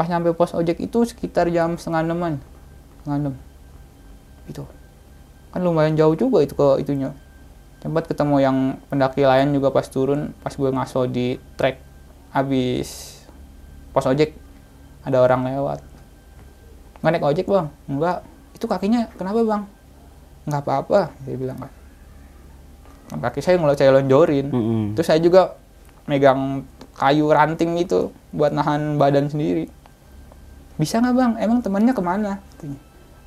[0.00, 2.40] pas nyampe pos ojek itu sekitar jam setengah enaman
[3.04, 3.34] setengah enam.
[4.48, 4.64] Itu
[5.52, 7.12] kan lumayan jauh juga itu ke itunya.
[7.84, 8.56] Sempat ketemu yang
[8.88, 11.84] pendaki lain juga pas turun pas gue ngaso di trek
[12.32, 13.20] habis
[13.92, 14.32] pos ojek
[15.04, 15.84] ada orang lewat.
[17.04, 17.68] Nggak naik ojek bang?
[17.84, 18.24] Enggak
[18.56, 19.62] itu kakinya kenapa bang?
[20.48, 21.72] Nggak apa-apa dia bilang kan.
[23.20, 24.48] Kaki saya ngeluh saya lonjorin.
[24.48, 24.82] Mm-mm.
[24.96, 25.60] terus saya juga
[26.08, 26.64] megang
[26.96, 29.68] kayu ranting itu buat nahan badan sendiri
[30.80, 31.32] bisa nggak bang?
[31.36, 32.32] Emang temannya ke mana?
[32.56, 32.80] Katanya.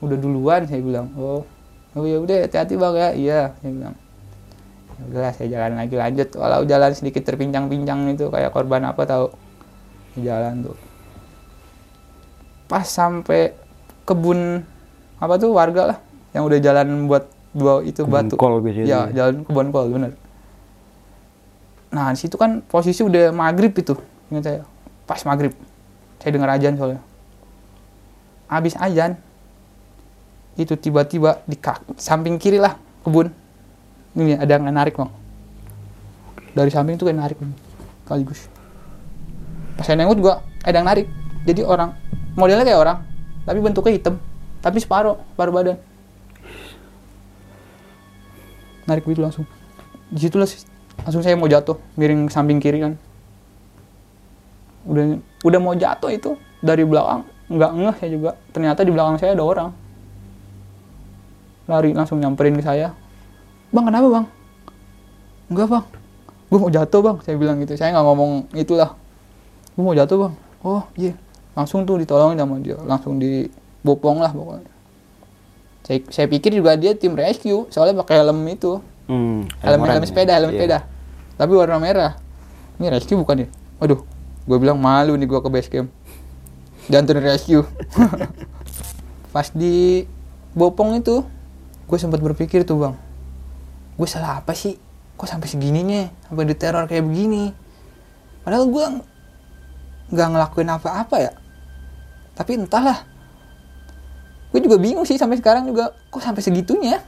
[0.03, 1.07] udah duluan saya bilang.
[1.15, 1.45] Oh
[1.93, 3.09] oh ya udah hati-hati bang ya.
[3.13, 3.95] Iya saya bilang.
[4.93, 6.29] Ya udahlah saya jalan lagi lanjut.
[6.33, 9.27] Walau jalan sedikit terpincang-pincang itu kayak korban apa tahu.
[10.17, 10.77] Jalan tuh.
[12.65, 13.53] Pas sampai
[14.03, 14.65] kebun
[15.21, 15.97] apa tuh warga lah
[16.35, 18.35] yang udah jalan buat dua itu Kebun batu.
[18.35, 19.23] kol biasanya ya ya.
[19.23, 20.11] jalan kebun kol bener.
[21.93, 23.93] Nah di situ kan posisi udah maghrib itu
[24.33, 24.61] ingat saya.
[25.05, 25.53] Pas maghrib.
[26.19, 27.12] Saya dengar ajan soalnya
[28.53, 29.17] habis ajan
[30.53, 31.57] itu tiba-tiba di
[31.97, 33.33] samping kiri lah kebun.
[34.13, 35.09] Ini ada yang narik bang.
[36.53, 37.53] Dari samping tuh kayak narik bang.
[38.05, 38.45] sekaligus.
[39.73, 41.09] Pas saya nengok juga ada yang narik.
[41.49, 41.97] Jadi orang
[42.37, 42.97] modelnya kayak orang
[43.43, 44.15] tapi bentuknya hitam
[44.61, 45.77] tapi separuh separuh badan.
[48.85, 49.49] Narik gitu langsung.
[50.13, 50.61] Di situ lah sih,
[51.01, 52.93] langsung saya mau jatuh miring samping kiri kan.
[54.85, 58.29] Udah udah mau jatuh itu dari belakang nggak ngeh saya juga.
[58.49, 59.69] Ternyata di belakang saya ada orang.
[61.63, 62.91] Lari langsung nyamperin ke saya.
[63.71, 64.25] Bang kenapa bang?
[65.47, 65.85] Enggak bang.
[66.51, 67.73] Gue mau jatuh bang saya bilang gitu.
[67.73, 68.93] Saya nggak ngomong itulah.
[69.73, 70.33] Gue mau jatuh bang.
[70.61, 71.13] Oh iya.
[71.53, 72.77] Langsung tuh ditolongin sama dia.
[72.83, 74.71] Langsung dibopong lah pokoknya.
[75.83, 78.79] Saya, saya pikir juga dia tim rescue soalnya pakai helm itu.
[79.03, 80.07] Hmm, helm helm ya.
[80.07, 80.55] sepeda helm Iya.
[80.55, 80.77] sepeda.
[81.35, 82.11] Tapi warna merah.
[82.79, 83.47] Ini rescue bukan ya?
[83.79, 83.99] Waduh
[84.43, 85.87] gue bilang malu nih gue ke base camp
[86.91, 87.63] jangan rescue
[89.33, 90.05] pas di
[90.53, 91.25] bopong itu
[91.89, 92.95] gue sempat berpikir tuh bang.
[93.97, 94.77] Gue salah apa sih?
[95.17, 96.09] Kok sampai segininya?
[96.25, 97.53] Sampai diteror kayak begini?
[98.41, 98.85] Padahal gue
[100.13, 101.31] nggak ngelakuin apa-apa ya.
[102.33, 103.05] Tapi entahlah.
[104.53, 107.01] Gue juga bingung sih sampai sekarang juga kok sampai segitunya?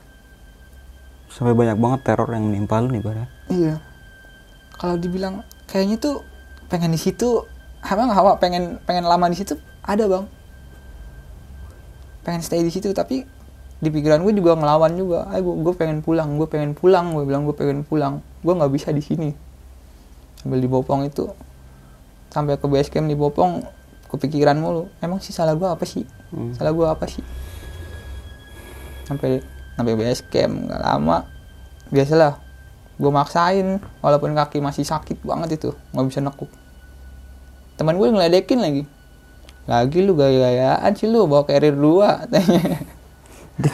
[1.30, 3.26] Sampai banyak banget teror yang menimpa lu nih, Bara.
[3.49, 3.82] Iya.
[4.78, 6.21] Kalau dibilang kayaknya tuh
[6.69, 7.45] pengen di situ,
[7.91, 10.25] emang hawa pengen pengen lama di situ ada bang.
[12.25, 13.25] Pengen stay di situ tapi
[13.79, 15.29] di pikiran gue juga ngelawan juga.
[15.29, 18.23] Ayo gue, gue pengen pulang, gue pengen pulang, gue bilang gue pengen pulang.
[18.41, 19.29] Gue nggak bisa di sini.
[20.41, 21.29] Sambil di Bopong itu
[22.33, 23.61] sampai ke base camp di Bopong
[24.09, 24.89] kepikiran mulu.
[24.99, 26.03] Emang sih salah gue apa sih?
[26.33, 26.57] Hmm.
[26.57, 27.21] Salah gue apa sih?
[29.05, 31.27] Sampai sampai base camp nggak lama
[31.91, 32.39] biasalah
[32.95, 36.47] gue maksain walaupun kaki masih sakit banget itu nggak bisa nekuk
[37.76, 38.84] teman gue ngeledekin lagi.
[39.65, 42.21] Lagi lu gaya-gayaan sih lu bawa carrier dua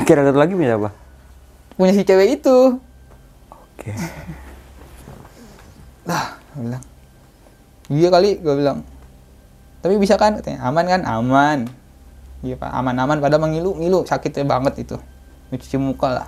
[0.07, 0.93] satu lagi punya apa?
[1.75, 2.77] punya si cewek itu.
[3.49, 3.89] Oke.
[6.09, 6.83] lah gue bilang.
[7.89, 8.85] Iya kali gue bilang.
[9.81, 10.37] Tapi bisa kan?
[10.37, 11.01] Katanya aman kan?
[11.09, 11.59] Aman.
[12.45, 12.69] Iya pak.
[12.69, 14.05] Aman aman pada mengilu ngilu.
[14.05, 14.97] Sakitnya banget itu.
[15.49, 16.27] Cuci muka lah.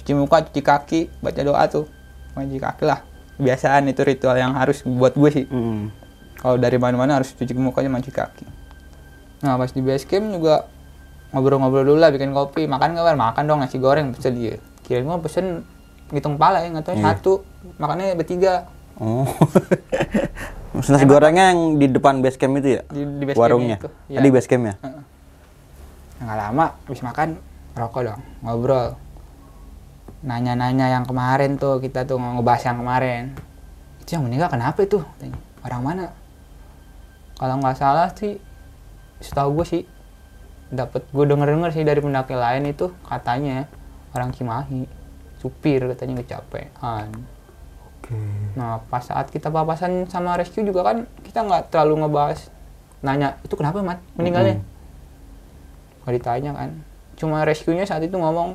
[0.00, 1.84] Cuci muka cuci kaki baca doa tuh.
[2.32, 3.04] Cuci kaki lah.
[3.36, 5.46] Kebiasaan itu ritual yang harus buat gue sih.
[5.46, 5.92] Hmm.
[6.38, 8.44] Kalau dari mana-mana harus cuci mukanya cuci kaki
[9.38, 10.66] nah pas di base camp juga
[11.30, 13.16] ngobrol-ngobrol dulu lah bikin kopi makan nggak Bar?
[13.16, 15.62] makan dong nasi goreng pesen dia kira mau pesen
[16.08, 17.04] ngitung pala ya nggak tahu Iya.
[17.04, 17.32] satu
[17.76, 18.66] makannya bertiga
[18.98, 19.22] Oh.
[20.74, 22.82] Nasi gorengnya yang di depan base camp itu ya?
[22.88, 23.76] Di- di base camp Warungnya.
[23.78, 24.18] itu, Ah, iya.
[24.18, 24.74] Di base camp ya?
[26.18, 27.28] nggak lama habis makan
[27.72, 28.98] rokok dong ngobrol
[30.18, 33.22] nanya-nanya yang kemarin tuh kita tuh ngebahas yang kemarin
[34.02, 34.98] itu yang meninggal kenapa itu
[35.62, 36.04] orang mana
[37.38, 38.36] kalau nggak salah sih
[39.22, 39.82] setahu gue sih
[40.68, 43.70] dapat gue denger denger sih dari pendaki lain itu katanya
[44.12, 44.84] orang Cimahi
[45.38, 47.08] supir katanya kecapean
[47.98, 48.14] Oke.
[48.54, 52.46] Nah, pas saat kita papasan sama rescue juga kan kita nggak terlalu ngebahas
[53.02, 54.62] nanya itu kenapa mat meninggalnya.
[56.06, 56.70] Nggak ditanya kan.
[57.18, 58.54] Cuma rescue-nya saat itu ngomong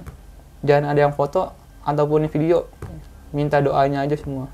[0.64, 1.52] jangan ada yang foto
[1.84, 2.72] ataupun video
[3.36, 4.48] minta doanya aja semua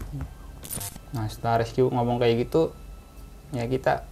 [1.10, 2.74] nah setelah rescue ngomong kayak gitu
[3.54, 4.06] ya kita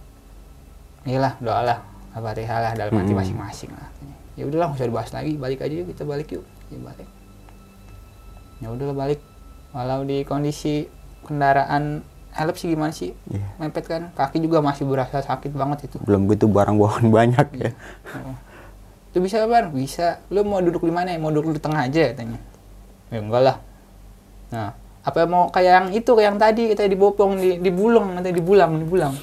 [1.08, 1.78] iyalah doalah
[2.12, 3.20] Al-Fatihah lah dalam hati Mm-mm.
[3.24, 3.88] masing-masing lah
[4.36, 7.08] ya udahlah nggak usah dibahas lagi balik aja yuk kita balik yuk ya balik
[8.60, 9.20] ya udahlah balik
[9.72, 10.86] walau di kondisi
[11.24, 13.46] kendaraan help sih gimana sih Iya.
[13.58, 17.70] mepet kan kaki juga masih berasa sakit banget itu Belum gitu barang bawaan banyak ya.
[18.14, 18.36] Oh.
[19.08, 19.72] Itu bisa bar?
[19.72, 20.20] Bisa.
[20.28, 21.16] Lu mau duduk di mana?
[21.16, 22.36] Mau duduk di tengah aja katanya.
[23.08, 23.56] Ya enggak lah.
[24.52, 24.70] Nah,
[25.08, 29.16] apa mau kayak yang itu kayak yang tadi kita dibopong di dibulung nanti dibulang dibulang.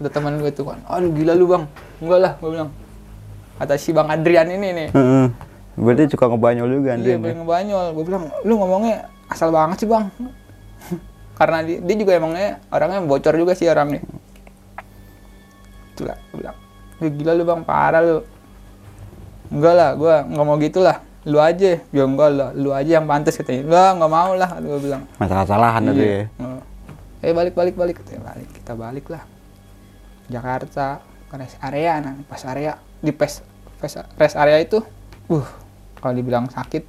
[0.00, 1.64] Kata teman gue tuh kan, aduh gila lu bang.
[2.00, 2.70] Enggak lah, gue bilang.
[3.60, 4.88] Kata si bang Adrian ini nih.
[4.94, 5.26] Heeh.
[5.78, 7.12] Berarti suka ngebanyol juga Iya, Andre.
[7.20, 7.84] pengen ngebanyol.
[7.92, 8.96] Gue bilang, lu ngomongnya
[9.28, 10.06] asal banget sih bang.
[11.38, 14.02] Karena dia, dia juga emangnya orangnya bocor juga sih orangnya.
[15.94, 16.56] Itulah, gue bilang,
[17.02, 18.18] "Lu gila lu bang, parah lu.
[19.50, 21.02] Enggak lah, gue nggak mau gitu lah.
[21.26, 21.82] Lu aja.
[21.90, 23.66] Ya enggak lah, lu aja yang pantas katanya.
[23.66, 25.02] Lah, nggak mau lah, gue bilang.
[25.18, 26.06] Masalah-salahan tadi ya.
[26.06, 26.22] Iya.
[27.18, 29.26] Eh balik balik balik Katanya, balik kita balik lah
[30.30, 33.44] Jakarta ke rest area nah pas area di pes,
[33.80, 34.80] pes rest area itu
[35.28, 35.48] uh
[36.00, 36.84] kalau dibilang sakit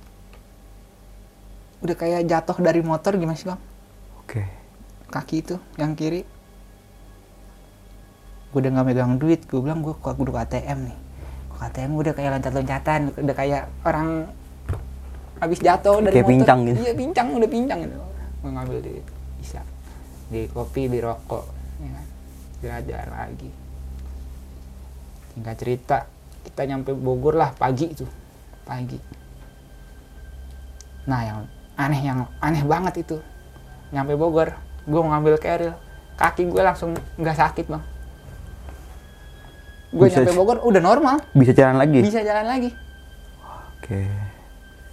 [1.84, 3.60] udah kayak jatuh dari motor gimana sih bang
[4.24, 4.44] Oke.
[5.12, 6.24] kaki itu yang kiri
[8.50, 10.98] gue udah nggak megang duit gue bilang gue kudu ATM nih
[11.60, 14.32] kok ATM udah kayak loncat-loncatan udah kayak orang
[15.40, 16.32] habis jatuh dari Kayak motor.
[16.40, 16.78] pincang gitu.
[16.80, 17.96] iya pincang udah pincang gitu.
[18.40, 19.06] Gue ngambil duit
[19.36, 19.60] bisa.
[20.32, 21.44] Di kopi di rokok
[21.80, 22.06] ya kan?
[22.60, 23.50] belajar lagi.
[25.36, 25.98] Tinggal cerita.
[26.40, 28.08] Kita nyampe Bogor lah pagi itu
[28.64, 28.96] pagi.
[31.04, 31.40] Nah yang
[31.76, 33.20] aneh yang aneh banget itu.
[33.92, 35.76] Nyampe Bogor gue ngambil keril.
[36.16, 37.84] Kaki gue langsung nggak sakit bang
[39.90, 41.18] gue nyampe Bogor udah normal.
[41.34, 42.00] Bisa jalan lagi?
[42.06, 42.70] bisa jalan lagi.
[43.80, 44.06] Oke.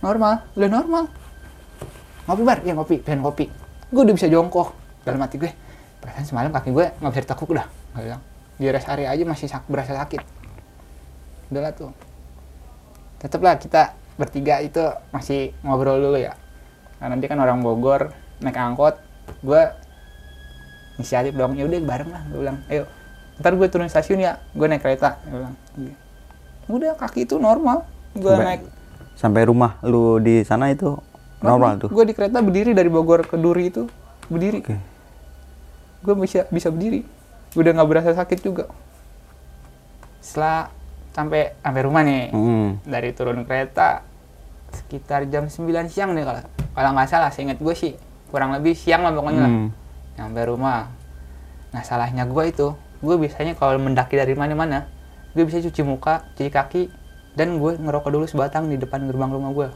[0.00, 0.44] normal.
[0.56, 1.04] Udah normal.
[2.26, 2.58] Ngopi bar?
[2.64, 2.96] Ya ngopi.
[3.04, 3.46] Pengen kopi
[3.92, 4.74] gue udah bisa jongkok.
[5.06, 5.50] Dalam hati gue
[6.02, 7.66] perasaan semalam kaki gue nggak bisa ditekuk dah.
[7.94, 8.22] Gua bilang
[8.56, 10.22] di rest area aja masih sak berasa sakit.
[11.52, 11.92] Udahlah tuh.
[13.20, 14.80] Tetaplah kita bertiga itu
[15.12, 16.34] masih ngobrol dulu ya.
[16.96, 18.96] Karena nanti kan orang Bogor naik angkot
[19.44, 19.62] gue
[20.98, 21.54] inisiatif dong.
[21.54, 22.84] Ya udah bareng lah gue bilang ayo
[23.36, 25.56] ntar gue turun stasiun ya gue naik kereta gue bilang
[26.66, 28.62] udah kaki itu normal gue Sampai- naik
[29.12, 30.92] Sampai rumah lu di sana itu
[31.38, 31.88] normal tuh.
[31.88, 33.88] Gue di kereta berdiri dari Bogor ke Duri itu
[34.26, 34.60] berdiri.
[34.60, 34.76] Oke.
[36.02, 37.00] Gue bisa bisa berdiri.
[37.54, 38.68] Udah nggak berasa sakit juga.
[40.18, 40.68] Setelah
[41.12, 42.76] sampai sampai rumah nih Hmm.
[42.84, 44.04] dari turun kereta
[44.68, 46.42] sekitar jam 9 siang nih kalau
[46.74, 47.96] kalau nggak salah seingat gue sih
[48.28, 49.68] kurang lebih siang lah pokoknya lah Hmm.
[50.14, 50.92] nyampe rumah
[51.72, 52.68] nah salahnya gue itu
[53.02, 54.88] gue biasanya kalau mendaki dari mana-mana
[55.36, 56.82] gue bisa cuci muka cuci kaki
[57.36, 59.68] dan gue ngerokok dulu sebatang di depan gerbang rumah gue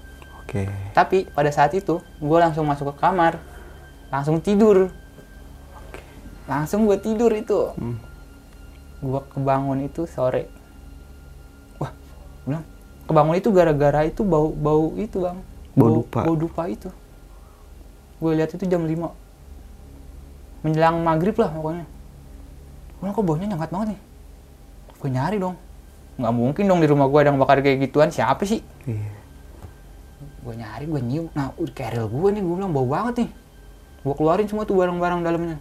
[0.45, 0.67] Oke.
[0.97, 3.51] tapi pada saat itu gue langsung masuk ke kamar
[4.11, 4.91] langsung tidur.
[6.51, 7.73] Langsung gue tidur itu.
[7.79, 7.97] Hmm.
[9.01, 10.45] gue kebangun itu sore.
[11.81, 11.89] Wah.
[12.45, 12.67] Bilang
[13.09, 15.41] kebangun itu gara-gara itu bau bau itu bang.
[15.73, 16.21] Bau dupa.
[16.27, 16.91] bau dupa itu.
[18.21, 19.09] Gue lihat itu jam 5
[20.61, 21.89] menjelang maghrib lah pokoknya
[23.01, 24.01] gue bilang kok baunya nyengat banget nih?
[25.01, 25.57] Gue nyari dong.
[26.21, 28.13] Nggak mungkin dong di rumah gue ada yang bakar kayak gituan.
[28.13, 28.61] Siapa sih?
[28.85, 29.17] Iya.
[30.45, 31.27] gue nyari gue nyium.
[31.33, 33.31] Nah udah keril gue nih gue bilang bau banget nih.
[34.05, 35.57] Gue keluarin semua tuh barang-barang dalamnya.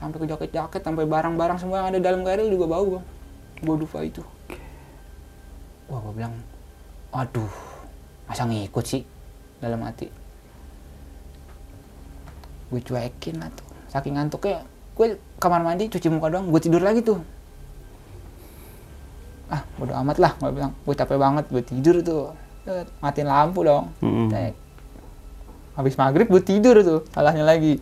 [0.00, 3.04] Sampai ke jaket-jaket sampai barang-barang semua yang ada dalam keril juga bau bang
[3.60, 4.24] bau dupa itu.
[5.92, 6.32] Wah gue bilang
[7.12, 7.52] aduh
[8.24, 9.04] masa ngikut sih?
[9.60, 10.08] Dalam hati.
[12.72, 13.68] Gue cuekin lah tuh.
[13.92, 14.64] Saking ngantuknya
[14.96, 17.22] gue kamar mandi cuci muka doang gue tidur lagi tuh.
[19.48, 22.34] Ah bodo amat lah gue bilang gue capek banget gue tidur tuh.
[22.66, 23.94] Set, matiin lampu dong.
[24.04, 24.28] Mm-mm.
[24.28, 24.54] Tek.
[25.78, 27.78] habis maghrib gue tidur tuh salahnya lagi.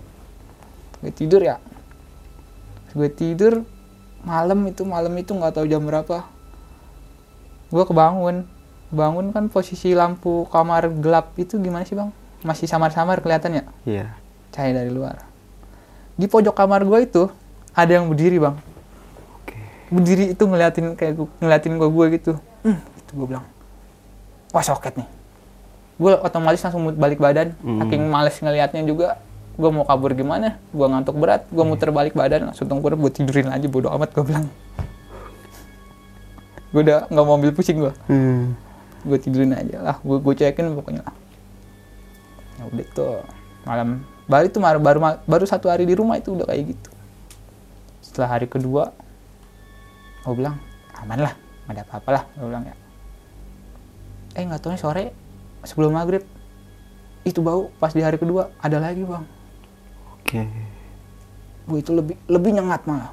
[1.00, 1.56] Gue tidur ya.
[2.92, 3.64] Gue tidur
[4.20, 6.28] malam itu malam itu nggak tahu jam berapa.
[7.72, 8.44] Gue kebangun.
[8.86, 12.14] Bangun kan posisi lampu kamar gelap itu gimana sih bang?
[12.46, 13.66] Masih samar-samar kelihatannya?
[13.82, 14.14] Iya.
[14.54, 15.26] cahaya dari luar.
[16.14, 17.28] Di pojok kamar gue itu
[17.76, 18.56] ada yang berdiri bang.
[19.86, 22.32] Berdiri itu ngeliatin kayak gua- ngeliatin gue gue gitu.
[22.64, 23.46] Hmm, itu gue bilang
[24.50, 25.08] wah soket nih.
[25.96, 27.52] Gue otomatis langsung balik badan.
[27.58, 27.80] Hmm.
[27.80, 29.08] saking males ngeliatnya juga
[29.54, 30.56] gue mau kabur gimana?
[30.68, 34.24] Gue ngantuk berat gue muter balik badan langsung tengkurap gue tidurin aja bodo amat gue
[34.24, 34.48] bilang.
[36.68, 38.52] Gue udah nggak mau ambil pusing gue Hmm.
[39.02, 41.14] gue tidurin aja lah gue gue cekin pokoknya lah.
[42.56, 43.16] Ya udah tuh
[43.62, 43.88] malam
[44.26, 46.88] baru itu baru baru baru satu hari di rumah itu udah kayak gitu
[48.16, 48.96] setelah hari kedua
[50.24, 50.56] gue bilang
[51.04, 51.36] aman lah
[51.68, 52.76] nggak ada apa-apa lah gue bilang ya.
[54.32, 55.04] Eh nggak tahu nih sore
[55.68, 56.24] sebelum maghrib
[57.28, 59.20] itu bau pas di hari kedua ada lagi bang.
[60.16, 60.48] Oke.
[61.68, 63.12] gue itu lebih lebih nyengat malah.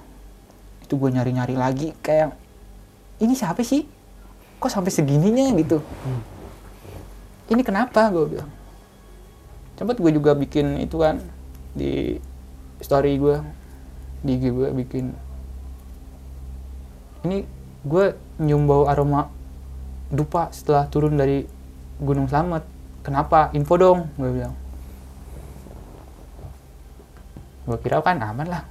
[0.79, 2.39] Itu gue nyari nyari lagi kayak
[3.19, 3.83] ini siapa sih?
[4.63, 5.51] Kok sampai segininya?
[5.51, 5.83] Gitu.
[7.51, 8.07] Ini kenapa?
[8.07, 8.47] Gue bilang.
[9.75, 11.19] Cepet gue juga bikin itu kan
[11.75, 12.23] di
[12.79, 13.62] story gue
[14.23, 15.11] di IG gue bikin.
[17.27, 17.43] Ini
[17.83, 18.05] gue
[18.39, 19.27] nyium bau aroma
[20.07, 21.43] dupa setelah turun dari
[21.99, 22.63] Gunung Slamet.
[23.03, 23.51] Kenapa?
[23.51, 24.55] Info dong gue bilang.
[27.67, 28.63] Gue kira kan aman lah.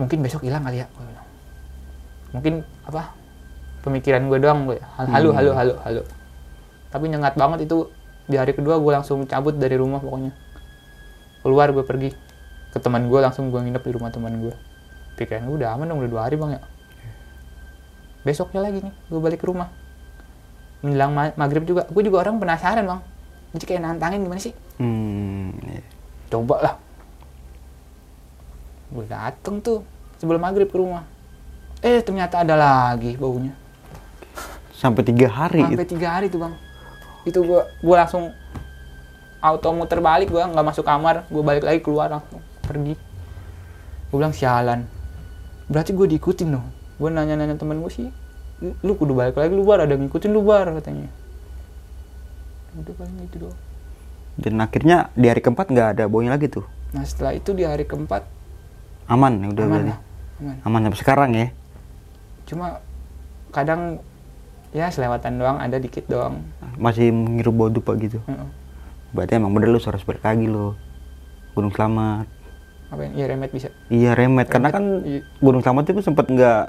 [0.00, 1.26] Mungkin besok hilang kali ya gue bilang.
[2.32, 2.54] Mungkin
[2.88, 3.12] apa?
[3.84, 6.02] Pemikiran gue doang gue hal halu halu halu halu.
[6.88, 7.92] Tapi nyengat banget itu.
[8.24, 10.32] Di hari kedua gue langsung cabut dari rumah pokoknya.
[11.44, 12.10] Keluar gue pergi.
[12.72, 14.56] Ke teman gue langsung gue nginep di rumah teman gue
[15.14, 16.62] pikiran gue udah aman dong udah dua hari bang ya.
[18.26, 19.70] Besoknya lagi nih gue balik ke rumah.
[20.82, 23.00] Menjelang ma- maghrib juga gue juga orang penasaran bang.
[23.54, 24.54] Jadi kayak nantangin gimana sih?
[24.82, 25.54] Hmm.
[25.70, 25.82] iya.
[26.32, 26.74] coba lah.
[28.90, 29.86] Gue dateng tuh
[30.18, 31.06] sebelum maghrib ke rumah.
[31.78, 33.54] Eh ternyata ada lagi baunya.
[34.74, 35.62] Sampai tiga hari.
[35.62, 36.54] sampai tiga hari tuh bang.
[37.22, 38.34] Itu gue gue langsung
[39.38, 41.22] auto muter balik gue nggak masuk kamar.
[41.30, 42.98] Gue balik lagi keluar langsung pergi.
[44.10, 44.93] Gue bilang sialan
[45.66, 48.08] berarti gue diikutin dong gue nanya-nanya temen gue sih
[48.60, 51.08] "Lu- kudu balik lagi lu bar ada yang ngikutin lu bar katanya
[52.74, 53.58] udah paling itu doang
[54.34, 56.66] Dan akhirnya di hari keempat nggak ada baunya lagi tuh.
[56.90, 58.26] nah setelah itu di hari keempat
[59.06, 59.98] Aman ya udah aman lah
[60.42, 61.46] aman Aman sampai sekarang ya.
[62.44, 62.82] cuma
[63.54, 64.02] kadang
[64.74, 66.42] ya selewatan doang ada dikit doang
[66.74, 68.18] Masih menghirup bau dupa gitu.
[68.26, 68.48] Heeh.
[69.14, 70.74] Berarti emang bener lu harus balik lagi lo.
[71.54, 72.26] Gunung Selamat.
[72.88, 73.68] Apa ya remet bisa.
[73.88, 74.46] Iya remet.
[74.46, 75.20] Karena kan iya.
[75.38, 76.62] Gunung Selamat itu sempet nggak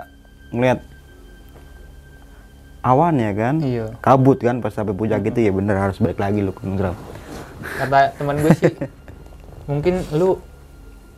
[0.51, 0.79] ngeliat
[2.81, 3.55] awan ya kan.
[3.61, 3.85] iya.
[3.99, 5.39] Kabut kan pas sampai puncak gitu.
[5.41, 6.99] Ya bener harus balik lagi lo Gunung Selamat.
[7.65, 8.73] kata teman gue sih
[9.71, 10.37] mungkin lu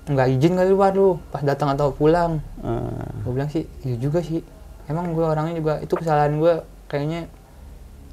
[0.08, 2.40] nggak izin kali lu lu pas datang atau pulang.
[2.64, 4.40] Eh, gue bilang sih iya juga sih.
[4.88, 6.54] Emang gue orangnya juga itu kesalahan gue
[6.88, 7.28] kayaknya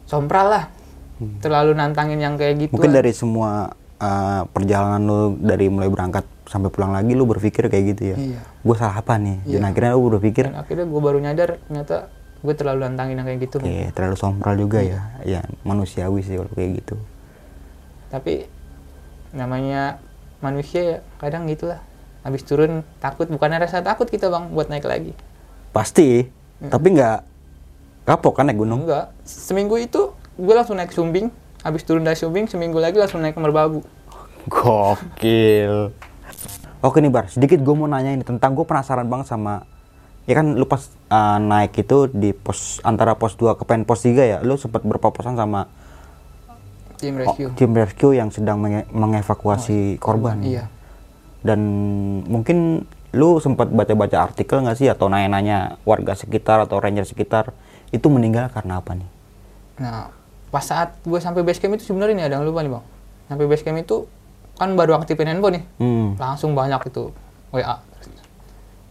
[0.04, 0.64] sompral lah.
[1.38, 2.76] Terlalu nantangin yang kayak gitu Hmm.
[2.76, 7.84] mungkin dari semua eh, perjalanan lu dari mulai berangkat sampai pulang lagi lu berpikir kayak
[7.92, 8.16] gitu ya.
[8.18, 9.40] iya Gue salah apa nih?
[9.42, 9.68] Dan Iya.
[9.68, 11.96] akhirnya lu berpikir dan akhirnya gue baru nyadar ternyata
[12.38, 15.00] gue terlalu nantangin yang kayak gitu Oke, terlalu sompral juga ya.
[15.22, 16.96] Ya, manusiawi sih kalau kayak gitu.
[18.06, 18.46] tapi
[19.30, 19.98] namanya
[20.38, 21.80] manusia ya kadang gitulah
[22.20, 25.12] habis turun takut bukannya rasa takut kita bang buat naik lagi
[25.72, 26.28] Pasti,
[26.62, 27.18] tapi nggak
[28.04, 28.84] kapok kan naik gunung.
[28.84, 33.32] enggak seminggu itu gue langsung naik sumbing habis turun dari sumbing seminggu lagi langsung naik
[33.32, 33.80] ke merbabu
[34.46, 35.90] Gokil.
[36.84, 39.64] Oke nih Bar, sedikit gue mau nanya ini tentang gue penasaran banget sama
[40.28, 44.04] ya kan lu pas uh, naik itu di pos antara pos 2 ke pen pos
[44.04, 45.68] 3 ya, lu sempat berpapasan sama
[47.00, 47.50] tim oh, rescue.
[47.56, 50.40] tim rescue yang sedang menge- mengevakuasi korban.
[50.44, 50.68] iya.
[51.44, 51.60] Dan
[52.24, 57.56] mungkin lu sempat baca-baca artikel nggak sih atau nanya-nanya warga sekitar atau ranger sekitar
[57.96, 59.08] itu meninggal karena apa nih?
[59.74, 60.06] nah
[60.54, 62.84] pas saat gue sampai base camp itu sebenarnya ada yang lupa nih bang.
[63.26, 64.06] Sampai base camp itu
[64.54, 65.64] kan baru aktifin handphone nih.
[65.82, 66.14] Hmm.
[66.18, 67.10] langsung banyak itu
[67.50, 67.78] WA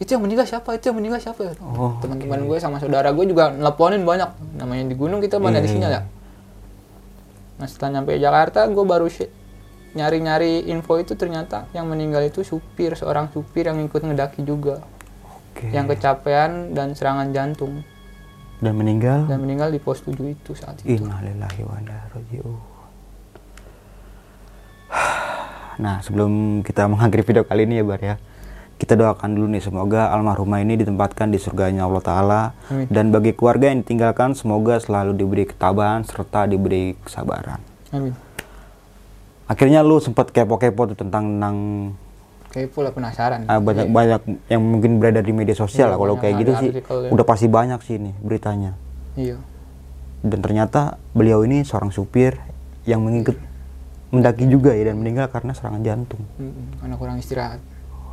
[0.03, 0.75] itu yang meninggal siapa?
[0.75, 1.55] Itu yang meninggal siapa?
[1.63, 4.59] Oh, teman-teman gue sama saudara gue juga nelponin banyak.
[4.59, 6.01] Namanya di gunung kita mana Iya, di sinyal iya.
[6.03, 6.11] ya?
[7.53, 9.05] nah setelah nyampe Jakarta gue baru
[9.93, 14.83] nyari-nyari info itu ternyata yang meninggal itu supir seorang supir yang ikut ngedaki juga.
[15.53, 15.69] Oke.
[15.69, 17.85] yang kecapean dan serangan jantung.
[18.57, 19.29] Dan meninggal?
[19.29, 20.97] dan meninggal di pos 7 itu saat itu.
[20.97, 22.72] Innalillahi wa inna
[25.75, 28.15] Nah, sebelum kita mengakhiri video kali ini ya, Bar ya.
[28.73, 32.41] Kita doakan dulu nih semoga almarhumah ini ditempatkan di surganya Allah taala
[32.89, 37.63] dan bagi keluarga yang ditinggalkan semoga selalu diberi ketabahan serta diberi kesabaran.
[37.89, 38.11] Amin.
[39.45, 41.57] Akhirnya lu sempat kepo-kepo tuh tentang tentang
[42.49, 43.45] Kayak pula penasaran.
[43.45, 43.93] ah, banyak Iya.
[43.93, 47.09] banyak yang mungkin beredar di media sosial Iya, lah kalau kayak gitu sih ya.
[47.09, 48.71] udah pasti banyak sih nih beritanya.
[49.13, 49.37] Iya.
[50.21, 52.35] dan ternyata beliau ini seorang supir
[52.83, 53.35] yang mengikut
[54.13, 56.21] mendaki juga ya dan meninggal karena serangan jantung
[56.77, 57.57] Karena kurang istirahat.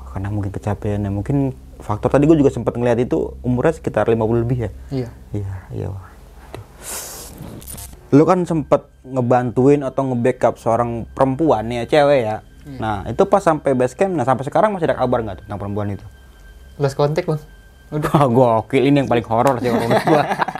[0.09, 1.37] karena mungkin kecapean ya mungkin
[1.79, 5.09] faktor tadi gue juga sempat ngeliat itu umurnya sekitar 50 lebih ya Iya.
[5.31, 5.87] iya iya.
[5.87, 6.65] Aduh.
[8.11, 12.37] lu kan sempet ngebantuin atau nge-backup seorang perempuan ya cewek ya
[12.73, 15.91] nah itu pas sampai base camp nah sampai sekarang masih ada kabar nggak tentang perempuan
[15.91, 16.07] itu
[16.77, 17.37] Lost kontak bang.
[17.91, 18.09] Udah.
[18.25, 18.25] Wah,
[18.63, 20.23] gokil ini yang paling horor sih kalau menurut gua.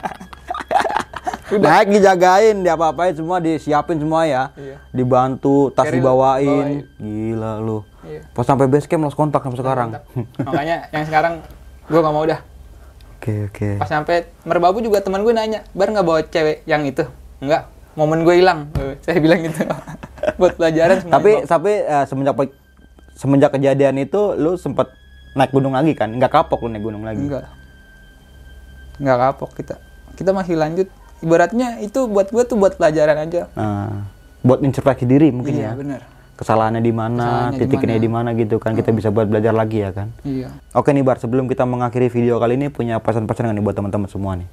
[1.51, 4.43] Naik dijagain, diapa-apain semua disiapin semua ya.
[4.55, 4.77] Iya.
[4.95, 6.87] Dibantu, tas dibawain.
[6.95, 7.83] Gila lu.
[8.07, 8.23] Iya.
[8.31, 9.89] Pas sampai base camp lost kontak sampai sekarang.
[10.39, 11.33] Makanya yang sekarang
[11.91, 12.39] gue gak mau dah.
[13.19, 13.69] Oke, oke.
[13.83, 17.03] Pas sampai Merbabu juga teman gue nanya, bar nggak bawa cewek yang itu?
[17.43, 17.67] Enggak.
[17.93, 18.71] Momen gue hilang.
[18.79, 19.61] Eh, Saya bilang gitu.
[20.39, 21.49] buat pelajaran Tapi Bang.
[21.49, 22.35] tapi eh, semenjak
[23.17, 24.89] semenjak kejadian itu lu sempet
[25.35, 26.09] naik gunung lagi kan?
[26.09, 27.21] Nggak kapok lu naik gunung lagi?
[27.21, 27.45] enggak
[29.01, 29.75] enggak kapok kita
[30.13, 30.87] kita masih lanjut
[31.21, 33.47] ibaratnya itu buat gue tuh buat pelajaran aja.
[33.53, 34.09] Nah,
[34.41, 35.77] buat introspeksi diri mungkin iya ya.
[35.77, 36.01] bener.
[36.37, 40.09] Kesalahannya di mana, titiknya di mana gitu kan kita bisa buat belajar lagi ya kan.
[40.25, 40.49] iya.
[40.73, 44.09] Oke nih Bar, sebelum kita mengakhiri video kali ini punya pesan-pesan nggak nih buat teman-teman
[44.09, 44.49] semua nih?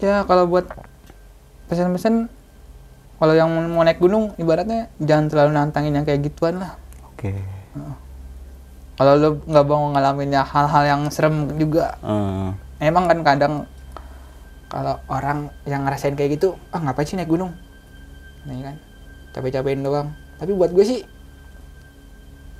[0.00, 0.64] ya kalau buat
[1.68, 2.32] pesan-pesan
[3.20, 6.80] kalau yang mau naik gunung ibaratnya jangan terlalu nantangin yang kayak gituan lah.
[7.12, 7.36] Oke.
[8.96, 12.00] kalau lu nggak mau ngalamin ya hal-hal yang serem juga.
[12.80, 13.54] Eh, emang kan kadang
[14.70, 17.50] kalau orang yang ngerasain kayak gitu ah ngapain sih naik gunung
[18.46, 18.76] nih kan
[19.34, 20.08] capek-capekin doang
[20.38, 21.00] tapi buat gue sih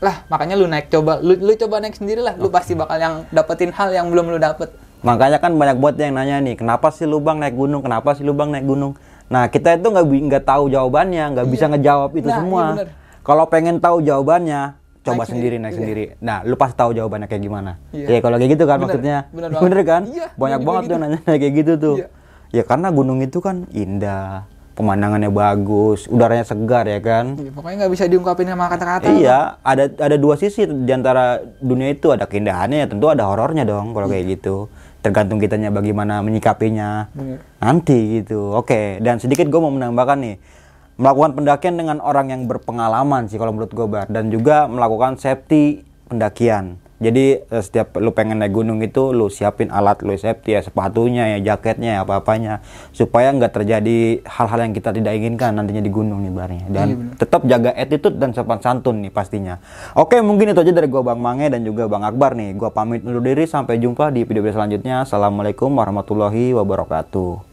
[0.00, 3.14] lah makanya lu naik coba lu, lu coba naik sendiri lah lu pasti bakal yang
[3.30, 7.08] dapetin hal yang belum lu dapet makanya kan banyak buat yang nanya nih, kenapa sih
[7.08, 7.80] lubang naik gunung?
[7.80, 8.92] Kenapa sih lubang naik gunung?
[9.32, 12.64] Nah kita itu nggak nggak tahu jawabannya, nggak bisa ngejawab itu Nah, semua.
[12.76, 12.84] iya.
[13.24, 15.78] Kalau pengen tahu jawabannya, coba Naik sendiri sendiri, naik iya.
[15.80, 16.05] sendiri.
[16.20, 17.72] Nah, lu pasti tahu jawabannya kayak gimana.
[17.90, 18.07] Iya.
[18.07, 19.18] Ya kalau kayak gitu kan Bener, maksudnya.
[19.32, 19.86] bener banget.
[19.86, 20.03] kan?
[20.05, 20.92] Iya, Banyak bener banget gitu.
[20.92, 21.96] tuh nanya kayak gitu tuh.
[21.96, 22.07] Iya.
[22.51, 24.44] Ya karena gunung itu kan indah,
[24.74, 27.38] pemandangannya bagus, udaranya segar ya kan.
[27.38, 31.88] Iya, pokoknya nggak bisa diungkapin sama kata-kata Iya, ada ada dua sisi di antara dunia
[31.88, 34.68] itu ada keindahannya ya tentu ada horornya dong kalau kayak gitu.
[35.01, 37.09] Tergantung kitanya bagaimana menyikapinya.
[37.16, 37.40] Bener.
[37.57, 38.53] Nanti gitu.
[38.53, 40.36] Oke, dan sedikit gue mau menambahkan nih.
[41.01, 45.80] Melakukan pendakian dengan orang yang berpengalaman sih kalau menurut gue Bar dan juga melakukan safety
[46.12, 46.76] pendakian.
[47.01, 51.32] Jadi eh, setiap lu pengen naik gunung itu lu siapin alat lu safety ya sepatunya
[51.32, 52.61] ya jaketnya ya apa-apanya
[52.92, 57.48] supaya nggak terjadi hal-hal yang kita tidak inginkan nantinya di gunung nih barnya dan tetap
[57.48, 59.57] jaga attitude dan sopan santun nih pastinya.
[59.96, 62.53] Oke mungkin itu aja dari gua Bang Mange dan juga Bang Akbar nih.
[62.61, 65.09] Gua pamit undur diri sampai jumpa di video selanjutnya.
[65.09, 67.49] Assalamualaikum warahmatullahi wabarakatuh.